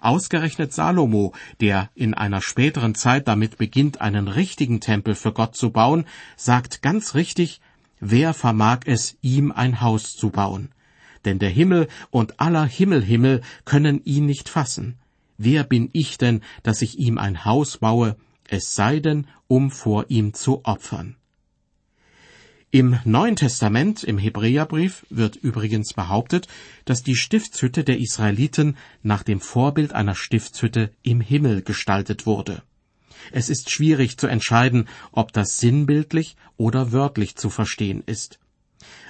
Ausgerechnet 0.00 0.72
Salomo, 0.72 1.34
der 1.60 1.90
in 1.94 2.14
einer 2.14 2.40
späteren 2.40 2.94
Zeit 2.94 3.28
damit 3.28 3.58
beginnt, 3.58 4.00
einen 4.00 4.28
richtigen 4.28 4.80
Tempel 4.80 5.14
für 5.14 5.32
Gott 5.32 5.56
zu 5.56 5.70
bauen, 5.70 6.04
sagt 6.36 6.82
ganz 6.82 7.14
richtig, 7.14 7.60
wer 8.00 8.34
vermag 8.34 8.80
es, 8.86 9.16
ihm 9.22 9.52
ein 9.52 9.80
Haus 9.80 10.14
zu 10.14 10.30
bauen? 10.30 10.70
Denn 11.24 11.38
der 11.38 11.50
Himmel 11.50 11.88
und 12.10 12.40
aller 12.40 12.64
Himmelhimmel 12.64 13.42
können 13.64 14.00
ihn 14.04 14.26
nicht 14.26 14.48
fassen. 14.48 14.98
Wer 15.38 15.64
bin 15.64 15.90
ich 15.92 16.18
denn, 16.18 16.42
dass 16.62 16.82
ich 16.82 16.98
ihm 16.98 17.18
ein 17.18 17.44
Haus 17.44 17.78
baue, 17.78 18.16
es 18.48 18.74
sei 18.74 19.00
denn, 19.00 19.26
um 19.48 19.70
vor 19.70 20.06
ihm 20.08 20.34
zu 20.34 20.64
opfern? 20.64 21.16
Im 22.72 22.98
Neuen 23.04 23.36
Testament, 23.36 24.02
im 24.02 24.18
Hebräerbrief, 24.18 25.06
wird 25.08 25.36
übrigens 25.36 25.92
behauptet, 25.92 26.48
dass 26.84 27.04
die 27.04 27.14
Stiftshütte 27.14 27.84
der 27.84 27.98
Israeliten 27.98 28.76
nach 29.02 29.22
dem 29.22 29.40
Vorbild 29.40 29.92
einer 29.92 30.16
Stiftshütte 30.16 30.90
im 31.02 31.20
Himmel 31.20 31.62
gestaltet 31.62 32.26
wurde. 32.26 32.62
Es 33.30 33.50
ist 33.50 33.70
schwierig 33.70 34.18
zu 34.18 34.26
entscheiden, 34.26 34.88
ob 35.12 35.32
das 35.32 35.58
sinnbildlich 35.58 36.36
oder 36.56 36.92
wörtlich 36.92 37.36
zu 37.36 37.50
verstehen 37.50 38.02
ist. 38.04 38.40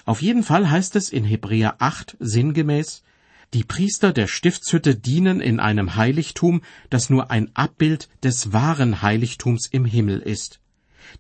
Auf 0.05 0.23
jeden 0.23 0.43
Fall 0.43 0.71
heißt 0.71 0.95
es 0.95 1.09
in 1.09 1.25
Hebräer 1.25 1.77
8 1.79 2.17
sinngemäß, 2.21 3.03
die 3.55 3.65
Priester 3.65 4.13
der 4.13 4.27
Stiftshütte 4.27 4.97
dienen 4.97 5.41
in 5.41 5.61
einem 5.61 5.97
Heiligtum, 5.97 6.63
das 6.91 7.11
nur 7.11 7.31
ein 7.31 7.51
Abbild 7.55 8.09
des 8.23 8.53
wahren 8.53 9.03
Heiligtums 9.03 9.67
im 9.67 9.87
Himmel 9.87 10.21
ist. 10.21 10.61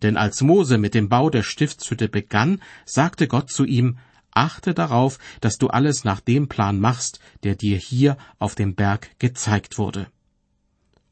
Denn 0.02 0.16
als 0.16 0.40
Mose 0.40 0.78
mit 0.78 0.94
dem 0.94 1.08
Bau 1.08 1.30
der 1.30 1.42
Stiftshütte 1.42 2.08
begann, 2.08 2.60
sagte 2.84 3.28
Gott 3.28 3.50
zu 3.50 3.64
ihm, 3.64 3.98
Achte 4.36 4.74
darauf, 4.74 5.18
dass 5.40 5.56
du 5.56 5.68
alles 5.68 6.04
nach 6.04 6.20
dem 6.20 6.46
Plan 6.46 6.78
machst, 6.78 7.20
der 7.42 7.54
dir 7.54 7.78
hier 7.78 8.18
auf 8.38 8.54
dem 8.54 8.74
Berg 8.74 9.18
gezeigt 9.18 9.78
wurde. 9.78 10.08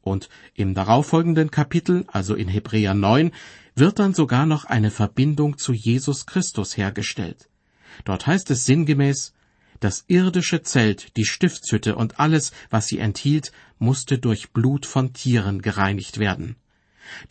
Und 0.01 0.29
im 0.53 0.75
darauffolgenden 0.75 1.49
Kapitel, 1.49 2.05
also 2.07 2.35
in 2.35 2.47
Hebräer 2.47 2.93
9, 2.93 3.31
wird 3.73 3.97
dann 3.97 4.13
sogar 4.13 4.45
noch 4.45 4.65
eine 4.65 4.91
Verbindung 4.91 5.57
zu 5.57 5.73
Jesus 5.73 6.27
Christus 6.27 6.77
hergestellt. 6.77 7.49
Dort 8.03 8.27
heißt 8.27 8.51
es 8.51 8.65
sinngemäß, 8.65 9.33
das 9.79 10.05
irdische 10.07 10.61
Zelt, 10.61 11.17
die 11.17 11.25
Stiftshütte 11.25 11.95
und 11.95 12.19
alles, 12.19 12.51
was 12.69 12.85
sie 12.85 12.99
enthielt, 12.99 13.51
musste 13.79 14.19
durch 14.19 14.51
Blut 14.51 14.85
von 14.85 15.13
Tieren 15.13 15.63
gereinigt 15.63 16.19
werden. 16.19 16.55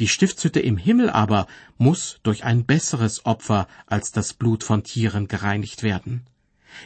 Die 0.01 0.09
Stiftshütte 0.09 0.61
im 0.61 0.77
Himmel 0.77 1.11
aber 1.11 1.47
muss 1.79 2.21
durch 2.23 2.45
ein 2.45 2.65
besseres 2.65 3.27
Opfer 3.27 3.69
als 3.87 4.13
das 4.13 4.35
Blut 4.35 4.65
von 4.65 4.85
Tieren 4.85 5.29
gereinigt 5.29 5.83
werden. 5.83 6.27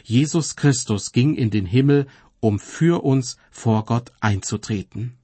Jesus 0.03 0.55
Christus 0.55 1.11
ging 1.11 1.35
in 1.35 1.49
den 1.49 1.65
Himmel, 1.65 2.07
um 2.39 2.59
für 2.59 3.03
uns 3.03 3.37
vor 3.51 3.85
Gott 3.85 4.11
einzutreten. 4.19 5.17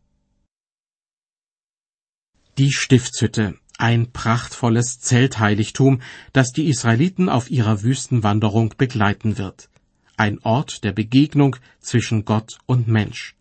Die 2.58 2.72
Stiftshütte, 2.72 3.56
ein 3.78 4.12
prachtvolles 4.12 5.00
Zeltheiligtum, 5.00 6.02
das 6.34 6.52
die 6.52 6.68
Israeliten 6.70 7.30
auf 7.30 7.52
ihrer 7.52 7.84
Wüstenwanderung 7.84 8.74
begleiten 8.78 9.38
wird. 9.38 9.70
Ein 10.18 10.40
Ort 10.40 10.86
der 10.86 10.94
Begegnung 10.94 11.58
zwischen 11.80 12.24
Gott 12.24 12.60
und 12.66 12.88
Mensch. 12.88 13.35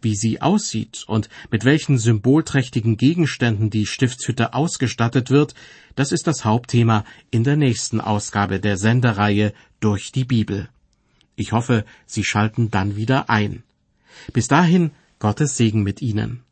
Wie 0.00 0.14
sie 0.14 0.40
aussieht 0.40 1.04
und 1.06 1.28
mit 1.50 1.64
welchen 1.64 1.98
symbolträchtigen 1.98 2.96
Gegenständen 2.96 3.70
die 3.70 3.86
Stiftshütte 3.86 4.54
ausgestattet 4.54 5.30
wird, 5.30 5.54
das 5.94 6.12
ist 6.12 6.26
das 6.26 6.44
Hauptthema 6.44 7.04
in 7.30 7.44
der 7.44 7.56
nächsten 7.56 8.00
Ausgabe 8.00 8.60
der 8.60 8.76
Sendereihe 8.76 9.52
durch 9.80 10.12
die 10.12 10.24
Bibel. 10.24 10.68
Ich 11.36 11.52
hoffe, 11.52 11.84
Sie 12.06 12.24
schalten 12.24 12.70
dann 12.70 12.96
wieder 12.96 13.30
ein. 13.30 13.62
Bis 14.32 14.48
dahin 14.48 14.92
Gottes 15.18 15.56
Segen 15.56 15.82
mit 15.82 16.02
Ihnen. 16.02 16.42